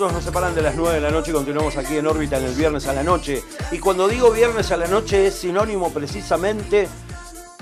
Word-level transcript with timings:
32 0.00 0.12
minutos 0.12 0.12
nos 0.12 0.24
separan 0.24 0.54
de 0.54 0.62
las 0.62 0.76
9 0.76 0.94
de 0.94 1.00
la 1.02 1.10
noche 1.10 1.30
y 1.30 1.34
continuamos 1.34 1.76
aquí 1.76 1.98
en 1.98 2.06
órbita 2.06 2.38
en 2.38 2.44
el 2.44 2.54
viernes 2.54 2.86
a 2.86 2.94
la 2.94 3.02
noche. 3.02 3.42
Y 3.70 3.78
cuando 3.78 4.08
digo 4.08 4.30
viernes 4.30 4.72
a 4.72 4.78
la 4.78 4.86
noche 4.86 5.26
es 5.26 5.34
sinónimo 5.34 5.92
precisamente 5.92 6.88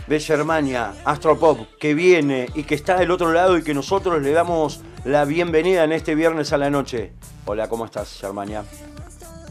de 0.07 0.21
Germania, 0.21 0.95
Astropop, 1.05 1.59
que 1.81 1.95
viene 1.95 2.49
y 2.55 2.63
que 2.63 2.77
está 2.77 2.97
del 2.97 3.11
otro 3.11 3.33
lado 3.33 3.59
y 3.59 3.65
que 3.65 3.75
nosotros 3.75 4.23
le 4.23 4.31
damos 4.31 4.83
la 5.05 5.25
bienvenida 5.25 5.83
en 5.83 5.91
este 5.91 6.15
viernes 6.15 6.53
a 6.53 6.59
la 6.59 6.71
noche. 6.71 7.13
Hola, 7.45 7.69
¿cómo 7.69 7.87
estás, 7.87 8.19
Germania? 8.21 8.63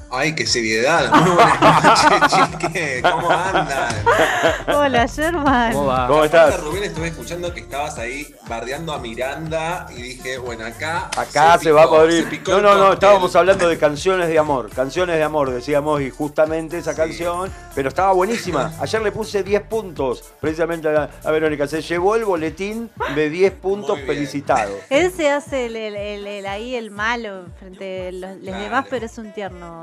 Ay, 0.09 0.33
qué 0.35 0.45
seriedad. 0.45 1.11
Muy 1.11 1.31
buenas 1.31 1.83
noches, 1.83 2.49
chique. 2.61 3.01
¿Cómo 3.01 3.29
andan? 3.29 3.93
Hola, 4.73 5.05
Sherman. 5.05 5.73
¿Cómo 5.73 5.87
va? 5.87 6.07
¿Cómo 6.07 6.23
estás? 6.23 6.61
Rubén, 6.61 6.83
estuve 6.85 7.07
escuchando 7.07 7.53
que 7.53 7.59
estabas 7.59 7.97
ahí 7.97 8.33
bardeando 8.47 8.93
a 8.93 8.99
Miranda 8.99 9.85
y 9.89 10.01
dije, 10.01 10.37
bueno, 10.37 10.65
acá. 10.65 11.09
Acá 11.17 11.57
se, 11.59 11.71
va 11.71 11.83
a 11.83 11.89
podrir. 11.89 12.41
No, 12.47 12.61
no, 12.61 12.75
no, 12.75 12.93
estábamos 12.93 13.35
hablando 13.35 13.67
de 13.67 13.77
canciones 13.77 14.29
de 14.29 14.39
amor. 14.39 14.69
Canciones 14.69 15.17
de 15.17 15.23
amor, 15.23 15.51
decíamos, 15.51 16.01
y 16.01 16.09
justamente 16.09 16.77
esa 16.77 16.95
canción. 16.95 17.51
Pero 17.75 17.89
estaba 17.89 18.13
buenísima. 18.13 18.73
Ayer 18.79 19.01
le 19.01 19.11
puse 19.11 19.43
10 19.43 19.63
puntos 19.63 20.23
precisamente 20.39 20.87
a, 20.87 21.31
Verónica. 21.31 21.67
Se 21.67 21.81
llevó 21.81 22.15
el 22.15 22.23
boletín 22.23 22.89
de 23.13 23.29
10 23.29 23.53
puntos 23.53 23.99
felicitado. 24.05 24.73
Él 24.89 25.11
se 25.11 25.29
hace 25.29 25.65
el, 25.65 26.45
ahí 26.45 26.75
el 26.75 26.91
malo 26.91 27.45
frente 27.59 28.07
a 28.07 28.11
los, 28.11 28.41
demás, 28.41 28.85
pero 28.89 29.05
es 29.05 29.17
un 29.17 29.33
tierno. 29.33 29.81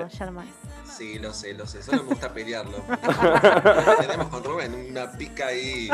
Sí, 0.96 1.18
lo 1.18 1.32
sé, 1.32 1.54
lo 1.54 1.66
sé. 1.66 1.82
Solo 1.82 2.02
me 2.04 2.10
gusta 2.10 2.32
pelearlo. 2.32 2.78
Tenemos 4.00 4.28
con 4.28 4.44
Rubén 4.44 4.74
una 4.90 5.10
pica 5.10 5.48
ahí. 5.48 5.88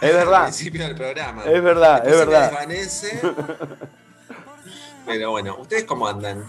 Es 0.00 0.12
verdad. 0.12 0.44
Al 0.44 0.44
principio 0.44 0.84
del 0.84 0.94
programa. 0.94 1.44
Es 1.44 1.62
verdad, 1.62 2.06
es 2.06 2.16
verdad. 2.16 2.50
Desvanece. 2.50 3.20
Pero 5.06 5.30
bueno, 5.30 5.56
¿ustedes 5.58 5.84
cómo 5.84 6.06
andan? 6.06 6.46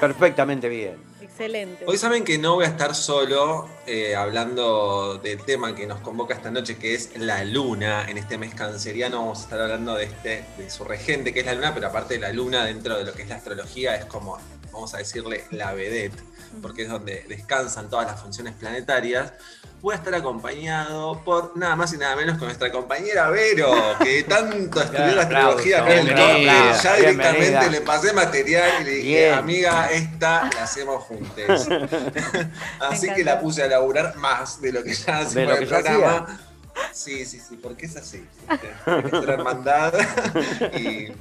Perfectamente 0.00 0.68
bien. 0.68 1.14
Excelente. 1.20 1.84
Hoy 1.86 1.98
saben 1.98 2.22
que 2.22 2.38
no 2.38 2.54
voy 2.54 2.64
a 2.64 2.68
estar 2.68 2.94
solo 2.94 3.68
eh, 3.86 4.14
hablando 4.14 5.18
del 5.18 5.42
tema 5.42 5.74
que 5.74 5.86
nos 5.86 6.00
convoca 6.00 6.34
esta 6.34 6.50
noche, 6.50 6.76
que 6.76 6.94
es 6.94 7.18
la 7.18 7.44
luna. 7.44 8.08
En 8.08 8.18
este 8.18 8.38
mes 8.38 8.54
canceriano 8.54 9.18
vamos 9.18 9.40
a 9.40 9.42
estar 9.42 9.60
hablando 9.60 9.96
de, 9.96 10.04
este, 10.04 10.44
de 10.56 10.70
su 10.70 10.84
regente, 10.84 11.34
que 11.34 11.40
es 11.40 11.46
la 11.46 11.54
luna, 11.54 11.74
pero 11.74 11.88
aparte 11.88 12.14
de 12.14 12.20
la 12.20 12.32
luna, 12.32 12.64
dentro 12.64 12.96
de 12.96 13.04
lo 13.04 13.12
que 13.12 13.22
es 13.22 13.28
la 13.28 13.34
astrología, 13.36 13.96
es 13.96 14.04
como, 14.04 14.38
vamos 14.74 14.94
a 14.94 14.98
decirle, 14.98 15.44
la 15.50 15.72
vedette 15.72 16.34
porque 16.60 16.82
es 16.82 16.88
donde 16.88 17.24
descansan 17.28 17.88
todas 17.88 18.06
las 18.06 18.20
funciones 18.20 18.54
planetarias, 18.54 19.32
voy 19.80 19.94
a 19.94 19.98
estar 19.98 20.14
acompañado 20.14 21.22
por 21.24 21.56
nada 21.56 21.76
más 21.76 21.92
y 21.92 21.98
nada 21.98 22.16
menos 22.16 22.38
que 22.38 22.44
nuestra 22.44 22.70
compañera 22.70 23.28
Vero, 23.30 23.72
que 24.02 24.22
tanto 24.24 24.80
estudió 24.80 25.14
la 25.14 25.22
astrología 25.22 25.84
que 25.84 26.04
ya 26.82 26.96
directamente 26.96 27.70
le 27.70 27.80
pasé 27.80 28.12
material 28.12 28.82
y 28.82 28.84
le 28.84 28.90
dije, 28.90 29.32
amiga, 29.32 29.90
esta 29.90 30.50
la 30.54 30.64
hacemos 30.64 31.02
juntos. 31.04 31.68
así 32.80 33.12
que 33.12 33.24
la 33.24 33.40
puse 33.40 33.62
a 33.62 33.68
laburar 33.68 34.16
más 34.16 34.60
de 34.60 34.72
lo 34.72 34.82
que 34.82 34.94
ya 34.94 35.18
hace 35.18 35.42
en 35.42 35.50
el 35.50 35.66
programa. 35.66 36.40
Sí, 36.92 37.24
sí, 37.24 37.38
sí, 37.38 37.56
porque 37.56 37.86
es 37.86 37.96
así. 37.96 38.26
Ser 38.84 39.30
hermandad 39.30 39.94
y 40.76 41.12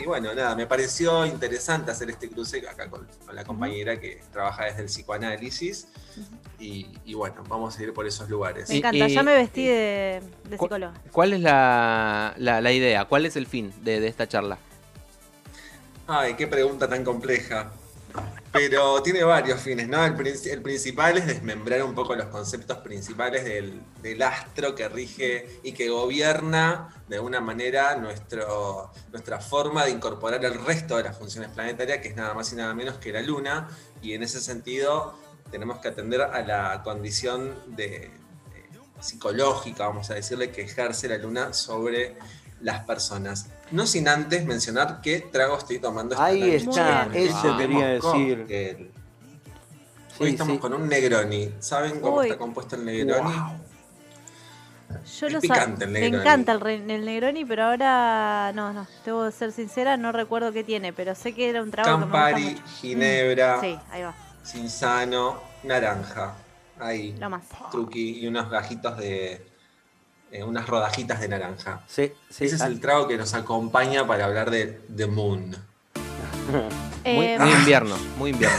y 0.00 0.06
bueno, 0.06 0.34
nada, 0.34 0.54
me 0.54 0.66
pareció 0.66 1.26
interesante 1.26 1.90
hacer 1.90 2.10
este 2.10 2.28
cruce 2.28 2.66
acá 2.68 2.88
con, 2.88 3.06
la 3.32 3.44
compañera 3.44 3.98
que 3.98 4.22
trabaja 4.32 4.64
desde 4.64 4.80
el 4.80 4.86
psicoanálisis. 4.86 5.88
Y, 6.58 7.14
bueno, 7.14 7.44
vamos 7.48 7.78
a 7.78 7.82
ir 7.82 7.92
por 7.92 8.06
esos 8.06 8.30
lugares. 8.30 8.68
Me 8.70 8.76
encanta, 8.76 9.06
ya 9.08 9.22
me 9.22 9.34
vestí 9.34 9.66
de, 9.66 10.22
psicóloga. 10.50 10.94
¿Cuál 11.12 11.34
es 11.34 11.40
la, 11.40 12.34
idea? 12.72 13.04
¿Cuál 13.04 13.26
es 13.26 13.36
el 13.36 13.46
fin 13.46 13.72
de 13.82 14.06
esta 14.06 14.26
charla? 14.26 14.58
Ay, 16.06 16.34
qué 16.34 16.46
pregunta 16.46 16.88
tan 16.88 17.04
compleja. 17.04 17.72
Pero 18.52 19.02
tiene 19.02 19.22
varios 19.22 19.60
fines, 19.60 19.86
¿no? 19.86 20.02
El, 20.02 20.14
principal 20.62 21.18
es 21.18 21.26
desmembrar 21.26 21.82
un 21.82 21.94
poco 21.94 22.14
los 22.16 22.28
conceptos 22.28 22.78
principales 22.78 23.44
del, 23.44 24.22
astro 24.22 24.74
que 24.74 24.88
rige 24.88 25.60
y 25.62 25.72
que 25.72 25.90
gobierna 25.90 26.88
de 27.06 27.16
alguna 27.16 27.42
manera 27.42 27.96
nuestra 27.96 29.40
forma 29.40 29.84
de 29.84 29.90
incorporar 29.90 30.42
el 30.42 30.54
resto 30.64 30.96
de 30.96 31.02
las 31.02 31.18
funciones 31.18 31.50
planetarias, 31.50 31.98
que 31.98 32.08
es 32.08 32.16
nada 32.16 32.32
más 32.32 32.50
y 32.52 32.56
nada 32.56 32.72
menos 32.72 32.96
que 32.96 33.12
la 33.12 33.20
Luna. 33.20 33.68
Y 34.00 34.14
en 34.14 34.22
ese 34.22 34.40
sentido 34.40 35.18
tenemos 35.50 35.78
que 35.80 35.88
atender 35.88 36.22
a 36.22 36.40
la 36.40 36.82
condición 36.82 37.54
psicológica, 39.00 39.86
vamos 39.86 40.10
a 40.10 40.14
decirle, 40.14 40.50
que 40.50 40.62
ejerce 40.62 41.08
la 41.08 41.18
Luna 41.18 41.52
sobre 41.52 42.16
las 42.62 42.84
personas. 42.84 43.50
No 43.70 43.86
sin 43.86 44.08
antes 44.08 44.44
mencionar 44.44 45.00
qué 45.00 45.20
trago 45.20 45.58
estoy 45.58 45.78
tomando 45.78 46.14
esta 46.14 46.24
Ahí 46.24 46.54
está, 46.54 47.08
eso 47.12 47.56
quería 47.56 47.88
decir. 47.88 48.92
Hoy 50.18 50.30
estamos 50.30 50.58
con 50.58 50.72
un 50.72 50.88
Negroni. 50.88 51.52
¿Saben 51.58 52.00
cómo 52.00 52.22
está 52.22 52.38
compuesto 52.38 52.76
el 52.76 52.84
Negroni? 52.84 53.34
Yo 55.18 55.28
lo 55.28 55.40
picante 55.40 55.84
el 55.84 55.92
Negroni. 55.92 56.12
Me 56.12 56.18
encanta 56.18 56.52
el, 56.52 56.86
Negroni, 56.86 57.44
pero 57.44 57.64
ahora 57.64 58.52
no, 58.54 58.72
no, 58.72 58.86
debo 59.04 59.30
ser 59.30 59.52
sincera, 59.52 59.96
no 59.96 60.12
recuerdo 60.12 60.52
qué 60.52 60.62
tiene, 60.62 60.92
pero 60.92 61.14
sé 61.14 61.34
que 61.34 61.48
era 61.50 61.62
un 61.62 61.70
trago 61.70 61.98
Campari, 61.98 62.54
que 62.54 62.62
Ginebra, 62.80 63.56
mm, 63.56 63.60
sí, 63.60 63.78
ahí 63.90 64.02
va. 64.02 64.14
Cinzano, 64.44 65.40
naranja. 65.64 66.34
Ahí. 66.78 67.16
Lo 67.18 67.28
más. 67.28 67.44
Truqui 67.72 68.20
y 68.20 68.26
unos 68.28 68.48
gajitos 68.48 68.96
de, 68.98 69.44
eh, 70.30 70.42
unas 70.42 70.66
rodajitas 70.66 71.20
de 71.20 71.28
naranja. 71.28 71.82
Sí, 71.86 72.12
sí. 72.30 72.46
Ese 72.46 72.56
es 72.56 72.62
el 72.62 72.80
trago 72.80 73.08
que 73.08 73.16
nos 73.16 73.34
acompaña 73.34 74.06
para 74.06 74.24
hablar 74.24 74.50
de 74.50 74.80
The 74.94 75.06
Moon. 75.06 75.56
muy, 77.04 77.24
eh, 77.24 77.38
invierno, 77.58 77.96
muy 78.18 78.30
invierno. 78.30 78.58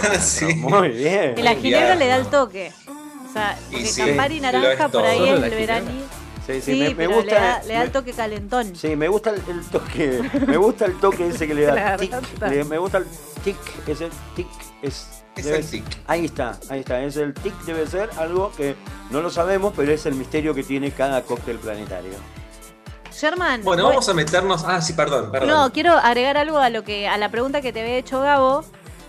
Muy 0.58 0.90
bien. 0.90 1.36
Y 1.38 1.42
la 1.42 1.56
ginebra 1.56 1.96
le 1.96 2.08
da 2.08 2.16
el 2.18 2.28
toque. 2.28 2.72
O 2.88 3.34
sea, 3.34 3.58
porque 3.70 3.86
sí, 3.86 4.02
Campari 4.02 4.38
y 4.38 4.42
naranja 4.42 4.88
por 4.90 5.06
ahí 5.06 5.30
es 5.30 5.44
el 5.44 5.50
veraní. 5.50 6.04
Sí, 6.46 6.62
sí, 6.62 6.96
me, 6.96 7.08
gusta. 7.08 7.62
Le 7.64 7.74
da, 7.74 7.84
el 7.84 7.92
toque 7.92 8.14
calentón. 8.14 8.74
Sí, 8.74 8.96
me 8.96 9.10
gusta 9.10 9.32
el, 9.32 9.66
toque. 9.66 10.22
me 10.48 10.56
gusta 10.56 10.86
el 10.86 10.98
toque 10.98 11.28
ese 11.28 11.46
que 11.46 11.54
le 11.54 11.64
da. 11.64 11.98
tic, 12.00 12.14
me 12.70 12.78
gusta 12.78 13.00
el 13.00 13.06
tic, 13.44 13.58
ese 13.86 14.10
tic 14.34 14.48
es 14.82 15.17
es 15.42 15.48
el 15.48 15.66
tic. 15.66 15.84
Ahí 16.08 16.26
está, 16.26 16.60
ahí 16.70 16.80
está. 16.82 17.02
Es 17.02 17.18
el 17.18 17.34
tic, 17.34 17.54
debe 17.66 17.88
ser 17.88 18.10
algo 18.18 18.52
que 18.56 18.76
no 19.12 19.22
lo 19.22 19.30
sabemos, 19.30 19.74
pero 19.76 19.92
es 19.92 20.06
el 20.06 20.16
misterio 20.16 20.54
que 20.54 20.64
tiene 20.64 20.92
cada 20.92 21.22
cóctel 21.24 21.58
planetario. 21.58 22.14
Sherman. 23.12 23.64
Bueno, 23.64 23.86
vamos 23.86 24.08
a 24.10 24.14
meternos. 24.14 24.64
Ah, 24.66 24.82
sí, 24.82 24.94
perdón, 24.94 25.32
perdón. 25.32 25.50
No, 25.50 25.72
quiero 25.72 25.94
agregar 25.94 26.38
algo 26.38 26.60
a 26.60 26.70
lo 26.70 26.84
que, 26.84 27.08
a 27.08 27.18
la 27.18 27.30
pregunta 27.30 27.62
que 27.62 27.74
te 27.74 27.82
había 27.82 27.96
hecho 27.96 28.22
Gabo. 28.22 28.64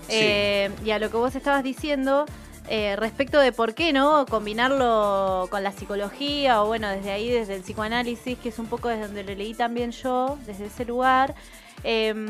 Eh, 0.09 0.71
y 0.85 0.91
a 0.91 0.99
lo 0.99 1.11
que 1.11 1.17
vos 1.17 1.35
estabas 1.35 1.63
diciendo. 1.63 2.27
Eh, 2.71 2.97
respecto 2.97 3.41
de 3.41 3.51
por 3.51 3.75
qué 3.75 3.95
no 3.95 4.27
combinarlo 4.27 5.47
con 5.51 5.63
la 5.63 5.73
psicología 5.73 6.63
o 6.63 6.67
bueno 6.67 6.87
desde 6.91 7.13
ahí 7.13 7.31
desde 7.31 7.55
el 7.55 7.63
psicoanálisis 7.63 8.39
que 8.39 8.51
es 8.51 8.59
un 8.59 8.67
poco 8.67 8.89
desde 8.89 9.07
donde 9.07 9.25
lo 9.25 9.35
leí 9.35 9.55
también 9.55 9.91
yo 9.91 10.37
desde 10.45 10.67
ese 10.67 10.85
lugar 10.85 11.35
em, 11.83 12.29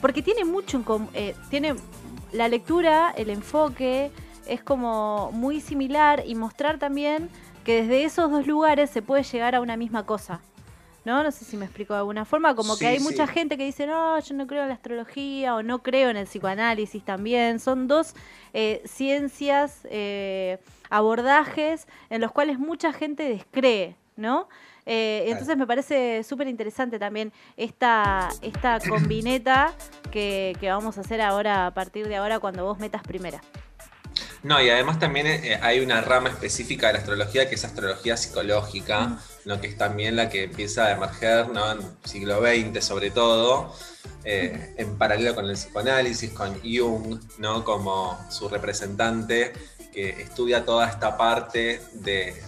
porque 0.00 0.22
tiene 0.22 0.44
mucho 0.44 0.80
eh, 1.12 1.34
tiene 1.50 1.74
la 2.32 2.48
lectura, 2.48 3.12
el 3.16 3.30
enfoque 3.30 4.10
es 4.46 4.62
como 4.62 5.30
muy 5.32 5.60
similar 5.60 6.24
y 6.26 6.34
mostrar 6.34 6.78
también 6.78 7.28
que 7.64 7.82
desde 7.82 8.04
esos 8.04 8.30
dos 8.30 8.46
lugares 8.46 8.90
se 8.90 9.02
puede 9.02 9.22
llegar 9.22 9.54
a 9.54 9.60
una 9.60 9.76
misma 9.76 10.04
cosa. 10.06 10.40
¿No? 11.04 11.22
No 11.22 11.30
sé 11.30 11.46
si 11.46 11.56
me 11.56 11.64
explico 11.64 11.94
de 11.94 12.00
alguna 12.00 12.26
forma, 12.26 12.54
como 12.54 12.76
que 12.76 12.86
hay 12.86 13.00
mucha 13.00 13.26
gente 13.26 13.56
que 13.56 13.64
dice, 13.64 13.86
no, 13.86 14.18
yo 14.20 14.34
no 14.34 14.46
creo 14.46 14.62
en 14.62 14.68
la 14.68 14.74
astrología 14.74 15.54
o 15.54 15.62
no 15.62 15.82
creo 15.82 16.10
en 16.10 16.18
el 16.18 16.26
psicoanálisis 16.26 17.02
también. 17.02 17.60
Son 17.60 17.88
dos 17.88 18.14
eh, 18.52 18.82
ciencias, 18.84 19.86
eh, 19.90 20.58
abordajes 20.90 21.86
en 22.10 22.20
los 22.20 22.30
cuales 22.32 22.58
mucha 22.58 22.92
gente 22.92 23.26
descree, 23.26 23.96
¿no? 24.16 24.48
Eh, 24.90 25.24
entonces 25.26 25.54
me 25.58 25.66
parece 25.66 26.24
súper 26.24 26.48
interesante 26.48 26.98
también 26.98 27.30
esta, 27.58 28.30
esta 28.40 28.80
combineta 28.88 29.74
que, 30.10 30.56
vamos 30.62 30.96
a 30.96 31.02
hacer 31.02 31.20
ahora, 31.20 31.66
a 31.66 31.74
partir 31.74 32.08
de 32.08 32.16
ahora, 32.16 32.38
cuando 32.40 32.64
vos 32.64 32.78
metas 32.78 33.02
primera. 33.02 33.42
No, 34.42 34.62
y 34.62 34.70
además 34.70 34.98
también 34.98 35.26
eh, 35.26 35.58
hay 35.60 35.80
una 35.80 36.00
rama 36.00 36.30
específica 36.30 36.86
de 36.86 36.94
la 36.94 36.98
astrología 37.00 37.48
que 37.50 37.56
es 37.56 37.64
astrología 37.64 38.16
psicológica, 38.16 39.18
¿no? 39.44 39.60
que 39.60 39.66
es 39.66 39.76
también 39.76 40.16
la 40.16 40.30
que 40.30 40.44
empieza 40.44 40.86
a 40.86 40.92
emerger 40.92 41.48
¿no? 41.50 41.70
en 41.72 41.78
el 41.78 41.84
siglo 42.04 42.40
XX 42.40 42.82
sobre 42.82 43.10
todo, 43.10 43.74
eh, 44.24 44.74
en 44.78 44.96
paralelo 44.96 45.34
con 45.34 45.44
el 45.44 45.54
psicoanálisis, 45.54 46.30
con 46.30 46.58
Jung 46.62 47.20
¿no? 47.38 47.62
como 47.62 48.18
su 48.30 48.48
representante, 48.48 49.52
que 49.92 50.10
estudia 50.22 50.64
toda 50.64 50.88
esta 50.88 51.16
parte 51.16 51.82
de, 51.94 52.40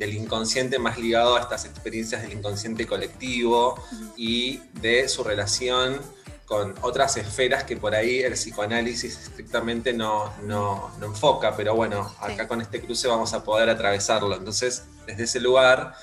del 0.00 0.14
inconsciente 0.14 0.78
más 0.78 0.98
ligado 0.98 1.36
a 1.36 1.40
estas 1.40 1.66
experiencias 1.66 2.22
del 2.22 2.32
inconsciente 2.32 2.86
colectivo 2.86 3.78
y 4.16 4.56
de 4.80 5.06
su 5.10 5.22
relación 5.22 6.00
con 6.46 6.74
otras 6.80 7.18
esferas 7.18 7.64
que 7.64 7.76
por 7.76 7.94
ahí 7.94 8.20
el 8.20 8.32
psicoanálisis 8.32 9.16
estrictamente 9.16 9.92
no, 9.92 10.32
no, 10.44 10.90
enfoca, 11.02 11.54
pero 11.54 11.76
bueno, 11.76 12.12
acá 12.18 12.48
con 12.48 12.62
este 12.62 12.80
cruce 12.80 13.08
vamos 13.08 13.34
a 13.34 13.44
poder 13.44 13.68
atravesarlo. 13.68 14.34
Entonces, 14.34 14.84
desde 15.06 15.24
ese 15.24 15.38
lugar, 15.38 15.94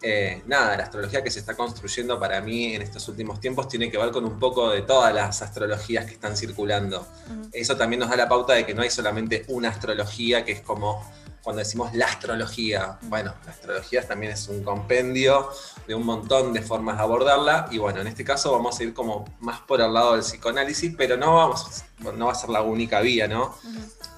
eh, 0.00 0.42
nada, 0.46 0.76
la 0.76 0.84
astrología 0.84 1.22
que 1.24 1.30
se 1.30 1.40
está 1.40 1.54
construyendo 1.56 2.20
para 2.20 2.40
mí 2.40 2.76
en 2.76 2.82
estos 2.82 3.08
últimos 3.08 3.40
tiempos 3.40 3.66
tiene 3.66 3.90
que 3.90 3.98
ver 3.98 4.12
con 4.12 4.24
un 4.24 4.38
poco 4.38 4.70
de 4.70 4.82
todas 4.82 5.12
las 5.12 5.42
astrologías 5.42 6.06
que 6.06 6.12
están 6.12 6.36
circulando. 6.36 7.04
Eso 7.52 7.76
también 7.76 7.98
nos 7.98 8.10
da 8.10 8.16
la 8.16 8.28
pauta 8.28 8.54
de 8.54 8.64
que 8.64 8.74
no 8.74 8.82
hay 8.82 8.90
solamente 8.90 9.44
una 9.48 9.70
astrología 9.70 10.44
que 10.44 10.52
es 10.52 10.60
como 10.60 11.04
cuando 11.42 11.60
decimos 11.60 11.94
la 11.94 12.06
astrología. 12.06 12.98
Bueno, 13.02 13.34
la 13.44 13.52
astrología 13.52 14.06
también 14.06 14.32
es 14.32 14.48
un 14.48 14.62
compendio 14.62 15.50
de 15.86 15.94
un 15.94 16.04
montón 16.04 16.52
de 16.52 16.62
formas 16.62 16.96
de 16.96 17.02
abordarla 17.02 17.68
y 17.70 17.78
bueno, 17.78 18.00
en 18.00 18.06
este 18.06 18.24
caso 18.24 18.52
vamos 18.52 18.78
a 18.78 18.82
ir 18.82 18.94
como 18.94 19.24
más 19.40 19.60
por 19.60 19.80
el 19.80 19.92
lado 19.92 20.12
del 20.12 20.22
psicoanálisis, 20.22 20.94
pero 20.96 21.16
no, 21.16 21.34
vamos, 21.34 21.84
no 22.16 22.26
va 22.26 22.32
a 22.32 22.34
ser 22.34 22.50
la 22.50 22.62
única 22.62 23.00
vía, 23.00 23.26
¿no? 23.26 23.54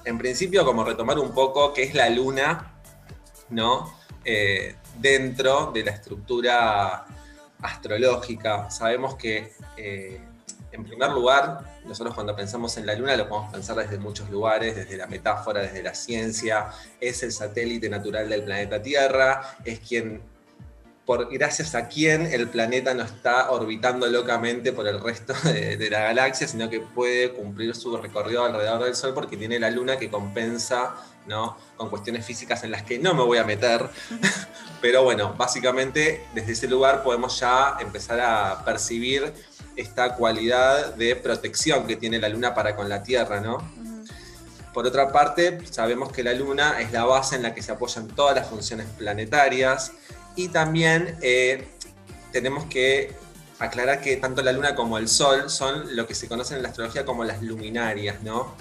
En 0.05 0.17
principio, 0.17 0.65
como 0.65 0.83
retomar 0.83 1.17
un 1.19 1.33
poco 1.33 1.73
qué 1.73 1.83
es 1.83 1.93
la 1.93 2.09
luna, 2.09 2.73
¿no? 3.49 3.93
Eh, 4.25 4.75
dentro 4.99 5.71
de 5.73 5.83
la 5.83 5.91
estructura 5.91 7.05
astrológica. 7.61 8.69
Sabemos 8.69 9.15
que, 9.15 9.53
eh, 9.77 10.21
en 10.73 10.83
primer 10.83 11.11
lugar, 11.11 11.79
nosotros 11.85 12.15
cuando 12.15 12.35
pensamos 12.35 12.75
en 12.77 12.87
la 12.87 12.95
Luna 12.95 13.15
lo 13.15 13.29
podemos 13.29 13.51
pensar 13.51 13.75
desde 13.75 13.97
muchos 13.99 14.29
lugares, 14.29 14.75
desde 14.75 14.97
la 14.97 15.05
metáfora, 15.05 15.61
desde 15.61 15.83
la 15.83 15.93
ciencia, 15.93 16.67
es 16.99 17.21
el 17.23 17.31
satélite 17.31 17.89
natural 17.89 18.27
del 18.27 18.43
planeta 18.43 18.81
Tierra, 18.81 19.55
es 19.63 19.79
quien, 19.79 20.21
por, 21.05 21.31
gracias 21.31 21.75
a 21.75 21.87
quien 21.87 22.25
el 22.25 22.47
planeta 22.49 22.93
no 22.95 23.03
está 23.03 23.51
orbitando 23.51 24.07
locamente 24.07 24.73
por 24.73 24.87
el 24.87 24.99
resto 24.99 25.33
de, 25.43 25.77
de 25.77 25.89
la 25.91 25.99
galaxia, 25.99 26.47
sino 26.47 26.69
que 26.69 26.79
puede 26.79 27.33
cumplir 27.33 27.75
su 27.75 27.95
recorrido 27.95 28.43
alrededor 28.43 28.83
del 28.83 28.95
Sol 28.95 29.13
porque 29.13 29.37
tiene 29.37 29.59
la 29.59 29.69
Luna 29.69 29.97
que 29.97 30.09
compensa 30.09 30.95
¿no? 31.27 31.55
con 31.77 31.89
cuestiones 31.89 32.25
físicas 32.25 32.63
en 32.63 32.71
las 32.71 32.83
que 32.83 32.99
no 32.99 33.13
me 33.13 33.23
voy 33.23 33.37
a 33.37 33.43
meter, 33.43 33.89
pero 34.81 35.03
bueno, 35.03 35.33
básicamente 35.37 36.25
desde 36.33 36.53
ese 36.53 36.67
lugar 36.67 37.03
podemos 37.03 37.39
ya 37.39 37.77
empezar 37.79 38.19
a 38.19 38.65
percibir 38.65 39.33
esta 39.75 40.15
cualidad 40.15 40.95
de 40.95 41.15
protección 41.15 41.87
que 41.87 41.95
tiene 41.95 42.19
la 42.19 42.29
luna 42.29 42.53
para 42.53 42.75
con 42.75 42.89
la 42.89 43.03
Tierra, 43.03 43.39
¿no? 43.39 43.57
Por 44.73 44.87
otra 44.87 45.11
parte, 45.11 45.59
sabemos 45.69 46.11
que 46.11 46.23
la 46.23 46.33
luna 46.33 46.81
es 46.81 46.91
la 46.91 47.05
base 47.05 47.35
en 47.35 47.43
la 47.43 47.53
que 47.53 47.61
se 47.61 47.71
apoyan 47.71 48.07
todas 48.07 48.35
las 48.35 48.47
funciones 48.47 48.87
planetarias 48.97 49.91
y 50.35 50.47
también 50.47 51.15
eh, 51.21 51.67
tenemos 52.31 52.65
que 52.65 53.13
aclarar 53.59 54.01
que 54.01 54.17
tanto 54.17 54.41
la 54.41 54.51
luna 54.51 54.75
como 54.75 54.97
el 54.97 55.07
sol 55.07 55.49
son 55.49 55.95
lo 55.95 56.07
que 56.07 56.15
se 56.15 56.27
conoce 56.27 56.55
en 56.55 56.63
la 56.63 56.69
astrología 56.69 57.05
como 57.05 57.23
las 57.23 57.41
luminarias, 57.41 58.21
¿no? 58.23 58.55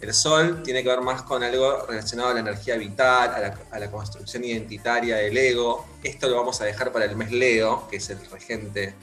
El 0.00 0.12
sol 0.12 0.62
tiene 0.62 0.82
que 0.82 0.90
ver 0.90 1.00
más 1.00 1.22
con 1.22 1.42
algo 1.42 1.86
relacionado 1.88 2.30
a 2.30 2.34
la 2.34 2.40
energía 2.40 2.76
vital, 2.76 3.56
a 3.70 3.78
la, 3.78 3.90
construcción 3.90 4.44
identitaria 4.44 5.16
del 5.16 5.36
ego. 5.36 5.86
Esto 6.02 6.28
lo 6.28 6.36
vamos 6.36 6.60
a 6.60 6.64
dejar 6.64 6.92
para 6.92 7.06
el 7.06 7.16
mes 7.16 7.32
Leo, 7.32 7.88
que 7.88 7.96
es 7.96 8.10
el 8.10 8.18
regente, 8.30 8.94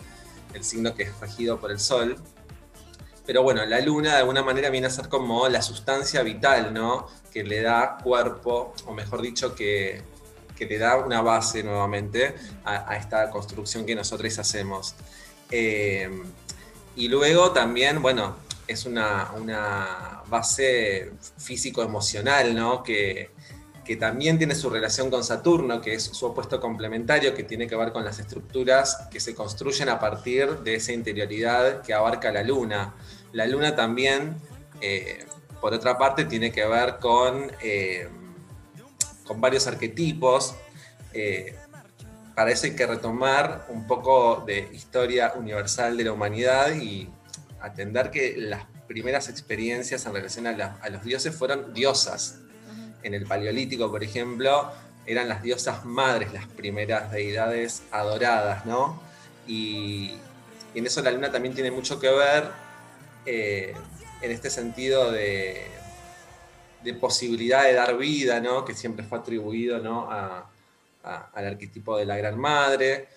el 0.53 0.63
signo 0.63 0.95
que 0.95 1.03
es 1.03 1.19
regido 1.19 1.59
por 1.59 1.71
el 1.71 1.79
sol. 1.79 2.17
Pero 3.25 3.43
bueno, 3.43 3.65
la 3.65 3.79
luna 3.79 4.11
de 4.11 4.17
alguna 4.17 4.43
manera 4.43 4.69
viene 4.69 4.87
a 4.87 4.89
ser 4.89 5.07
como 5.07 5.47
la 5.47 5.61
sustancia 5.61 6.23
vital, 6.23 6.73
¿no? 6.73 7.07
Que 7.31 7.43
le 7.43 7.61
da 7.61 7.97
cuerpo, 8.03 8.73
o 8.85 8.93
mejor 8.93 9.21
dicho, 9.21 9.55
que, 9.55 10.01
le 10.59 10.77
da 10.77 10.95
una 10.95 11.21
base 11.21 11.61
nuevamente 11.61 12.35
a, 12.63 12.95
esta 12.95 13.29
construcción 13.29 13.85
que 13.85 13.95
nosotros 13.95 14.39
hacemos. 14.39 14.95
Eh, 15.51 16.09
y 16.95 17.09
luego 17.09 17.51
también, 17.51 18.01
bueno, 18.01 18.37
es 18.67 18.85
una, 18.85 20.21
base 20.27 21.11
físico-emocional, 21.37 22.55
¿no? 22.55 22.81
Que, 22.81 23.31
también 23.99 24.37
tiene 24.37 24.55
su 24.55 24.69
relación 24.69 25.09
con 25.09 25.23
Saturno, 25.23 25.81
que 25.81 25.93
es 25.93 26.03
su 26.03 26.25
opuesto 26.25 26.59
complementario, 26.59 27.33
que 27.33 27.43
tiene 27.43 27.67
que 27.67 27.75
ver 27.75 27.91
con 27.91 28.05
las 28.05 28.19
estructuras 28.19 29.07
que 29.11 29.19
se 29.19 29.35
construyen 29.35 29.89
a 29.89 29.99
partir 29.99 30.59
de 30.59 30.75
esa 30.75 30.93
interioridad 30.93 31.81
que 31.81 31.93
abarca 31.93 32.31
la 32.31 32.43
Luna. 32.43 32.95
La 33.33 33.45
Luna 33.45 33.75
también, 33.75 34.35
eh, 34.79 35.25
por 35.59 35.73
otra 35.73 35.97
parte, 35.97 36.25
tiene 36.25 36.51
que 36.51 36.65
ver 36.65 36.97
con, 36.99 37.51
eh, 37.61 38.07
con 39.25 39.41
varios 39.41 39.67
arquetipos. 39.67 40.55
Eh, 41.13 41.55
para 42.35 42.51
eso 42.51 42.65
hay 42.65 42.75
que 42.75 42.87
retomar 42.87 43.65
un 43.69 43.85
poco 43.85 44.43
de 44.45 44.69
historia 44.73 45.33
universal 45.35 45.97
de 45.97 46.03
la 46.05 46.13
humanidad 46.13 46.73
y 46.75 47.09
atender 47.61 48.11
que 48.11 48.35
las 48.37 48.65
primeras 48.87 49.29
experiencias 49.29 50.05
en 50.05 50.13
relación 50.13 50.47
a, 50.47 50.89
los 50.89 51.03
dioses 51.03 51.35
fueron 51.35 51.73
diosas. 51.73 52.39
En 53.03 53.13
el 53.13 53.25
Paleolítico, 53.25 53.91
por 53.91 54.03
ejemplo, 54.03 54.71
eran 55.05 55.27
las 55.27 55.43
diosas 55.43 55.85
madres 55.85 56.33
las 56.33 56.47
primeras 56.47 57.11
deidades 57.11 57.83
adoradas, 57.91 58.65
¿no? 58.65 58.99
Y, 59.47 60.17
en 60.73 60.87
eso 60.87 61.03
la 61.03 61.11
luna 61.11 61.31
también 61.31 61.53
tiene 61.53 61.69
mucho 61.69 61.99
que 61.99 62.09
ver 62.09 62.49
eh, 63.27 63.75
en 64.21 64.31
este 64.31 64.49
sentido 64.49 65.11
de, 65.11 65.67
posibilidad 66.99 67.63
de 67.63 67.73
dar 67.73 67.95
vida, 67.95 68.39
¿no? 68.39 68.65
Que 68.65 68.73
siempre 68.73 69.05
fue 69.05 69.19
atribuido, 69.19 69.79
¿no? 69.79 70.09
al 70.09 71.45
arquetipo 71.45 71.97
de 71.97 72.05
la 72.05 72.17
gran 72.17 72.39
madre. 72.39 73.09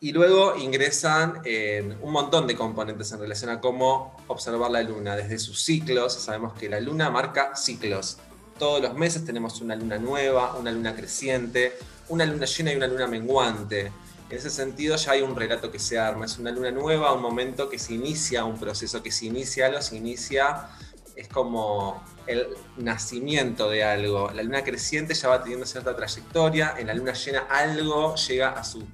Y 0.00 0.12
luego 0.12 0.56
ingresan 0.56 1.40
en 1.44 1.96
un 2.02 2.12
montón 2.12 2.46
de 2.46 2.54
componentes 2.54 3.10
en 3.12 3.20
relación 3.20 3.50
a 3.50 3.60
cómo 3.60 4.16
observar 4.28 4.70
la 4.70 4.82
luna, 4.82 5.16
desde 5.16 5.38
sus 5.38 5.62
ciclos, 5.62 6.12
sabemos 6.12 6.52
que 6.52 6.68
la 6.68 6.78
luna 6.78 7.10
marca 7.10 7.56
ciclos. 7.56 8.18
Todos 8.58 8.80
los 8.80 8.94
meses 8.94 9.24
tenemos 9.24 9.60
una 9.60 9.74
luna 9.74 9.98
nueva, 9.98 10.56
una 10.56 10.70
luna 10.70 10.94
creciente, 10.94 11.76
una 12.08 12.24
luna 12.24 12.46
llena 12.46 12.72
y 12.72 12.76
una 12.76 12.86
luna 12.86 13.06
menguante. 13.06 13.92
En 14.30 14.38
ese 14.38 14.50
sentido 14.50 14.96
ya 14.96 15.12
hay 15.12 15.22
un 15.22 15.36
relato 15.36 15.70
que 15.70 15.78
se 15.78 15.98
arma, 15.98 16.24
es 16.24 16.38
una 16.38 16.50
luna 16.50 16.70
nueva, 16.70 17.12
un 17.12 17.22
momento 17.22 17.68
que 17.68 17.78
se 17.78 17.94
inicia, 17.94 18.44
un 18.44 18.58
proceso 18.58 19.02
que 19.02 19.10
se 19.10 19.26
inicia, 19.26 19.66
algo 19.66 19.82
se 19.82 19.96
inicia, 19.96 20.68
es 21.14 21.28
como 21.28 22.02
el 22.26 22.48
nacimiento 22.76 23.68
de 23.68 23.84
algo. 23.84 24.30
La 24.30 24.42
luna 24.42 24.64
creciente 24.64 25.14
ya 25.14 25.28
va 25.28 25.42
teniendo 25.42 25.66
cierta 25.66 25.94
trayectoria, 25.94 26.74
en 26.78 26.86
la 26.86 26.94
luna 26.94 27.12
llena 27.12 27.40
algo 27.50 28.14
llega 28.14 28.50
a 28.50 28.64
su 28.64 28.84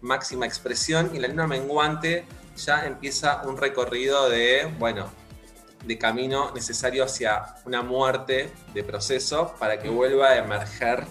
máxima 0.00 0.46
expresión 0.46 1.10
y 1.14 1.18
la 1.18 1.28
luna 1.28 1.46
menguante 1.46 2.26
ya 2.56 2.84
empieza 2.86 3.42
un 3.46 3.56
recorrido 3.56 4.28
de, 4.28 4.72
bueno, 4.78 5.10
de 5.86 5.98
camino 5.98 6.50
necesario 6.52 7.04
hacia 7.04 7.56
una 7.64 7.82
muerte 7.82 8.50
de 8.72 8.84
proceso 8.84 9.54
para 9.58 9.78
que 9.78 9.88
vuelva 9.88 10.28
a 10.28 10.38
emerger 10.38 11.04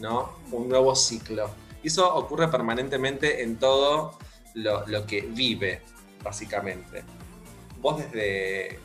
¿no? 0.00 0.32
un 0.50 0.68
nuevo 0.68 0.94
ciclo. 0.94 1.50
Y 1.82 1.88
eso 1.88 2.14
ocurre 2.14 2.48
permanentemente 2.48 3.42
en 3.42 3.58
todo 3.58 4.18
lo, 4.54 4.86
lo 4.86 5.06
que 5.06 5.20
vive, 5.22 5.82
básicamente. 6.22 7.04
¿Vos 7.80 7.98
desde 7.98 8.78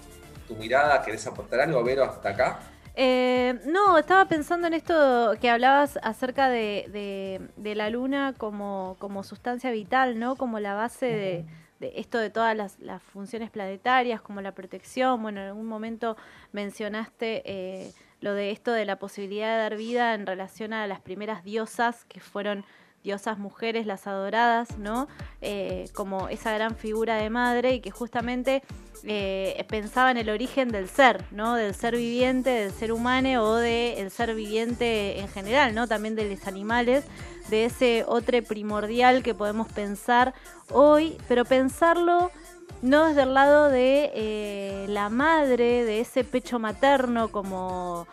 tu 0.48 0.56
mirada 0.56 1.02
querés 1.02 1.26
aportar 1.26 1.62
algo, 1.62 1.84
Vero, 1.84 2.04
hasta 2.04 2.30
acá? 2.30 2.60
Eh, 3.02 3.58
no, 3.66 3.98
estaba 3.98 4.26
pensando 4.26 4.68
en 4.68 4.74
esto 4.74 5.34
que 5.40 5.50
hablabas 5.50 5.98
acerca 6.04 6.50
de, 6.50 7.50
la 7.56 7.90
luna 7.90 8.34
como, 8.38 8.98
sustancia 9.24 9.72
vital, 9.72 10.20
¿no? 10.20 10.36
Como 10.36 10.60
la 10.60 10.74
base 10.74 11.06
de, 11.06 11.46
esto 11.80 12.18
de 12.18 12.30
todas 12.30 12.56
las, 12.80 13.04
funciones 13.04 13.50
planetarias, 13.50 14.22
como 14.22 14.42
la 14.42 14.54
protección. 14.54 15.22
Bueno, 15.22 15.42
en 15.42 15.48
algún 15.48 15.66
momento 15.66 16.18
mencionaste 16.52 17.42
eh, 17.46 17.94
lo 18.22 18.34
de 18.34 18.52
esto 18.52 18.72
de 18.72 18.86
la 18.86 18.98
posibilidad 18.98 19.56
de 19.56 19.62
dar 19.62 19.78
vida 19.78 20.14
en 20.14 20.26
relación 20.26 20.74
a 20.74 20.88
las 20.88 21.00
primeras 21.00 21.44
diosas 21.44 22.06
que 22.06 22.20
fueron 22.20 22.66
diosas 23.04 23.38
mujeres, 23.38 23.86
las 23.86 24.08
adoradas, 24.08 24.78
¿no? 24.78 25.08
Eh, 25.42 25.90
como 25.94 26.28
esa 26.30 26.52
gran 26.52 26.76
figura 26.76 27.16
de 27.16 27.30
madre 27.30 27.74
y 27.76 27.80
que 27.80 27.92
justamente 27.92 28.62
eh, 29.04 29.66
pensaba 29.70 30.12
en 30.12 30.18
el 30.18 30.30
origen 30.30 30.70
del 30.70 30.90
ser, 30.90 31.24
¿no? 31.32 31.56
Del 31.56 31.74
ser 31.74 31.96
viviente, 31.96 32.50
del 32.50 32.72
ser 32.72 32.92
humano 32.92 33.42
o 33.44 33.56
del 33.56 34.12
ser 34.12 34.36
viviente 34.36 35.20
en 35.20 35.30
general, 35.30 35.74
¿no? 35.74 35.88
También 35.88 36.16
de 36.16 36.30
los 36.30 36.48
animales, 36.48 37.06
de 37.50 37.66
ese 37.66 38.04
otro 38.06 38.42
primordial 38.44 39.24
que 39.24 39.34
podemos 39.34 39.72
pensar 39.72 40.34
hoy, 40.72 41.18
pero 41.28 41.46
pensarlo 41.46 42.32
no 42.82 43.08
desde 43.08 43.24
el 43.24 43.34
lado 43.34 43.70
de 43.70 44.12
eh, 44.14 44.86
la 44.88 45.10
madre, 45.10 45.84
de 45.84 46.00
ese 46.00 46.24
pecho 46.24 46.60
materno, 46.60 47.30
como 47.30 48.08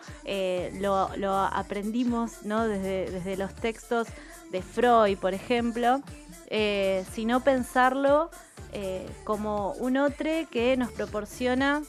lo, 0.79 1.37
aprendimos 1.37 2.43
¿no? 2.43 2.67
desde, 2.67 3.11
desde 3.11 3.37
los 3.37 3.53
textos 3.53 4.07
de 4.51 4.61
Freud, 4.61 5.17
por 5.17 5.33
ejemplo, 5.33 6.01
eh, 6.49 7.05
sino 7.13 7.41
pensarlo 7.41 8.29
eh, 8.73 9.07
como 9.23 9.71
un 9.73 9.97
otro 9.97 10.29
que 10.51 10.75
nos 10.77 10.91
proporciona 10.91 11.83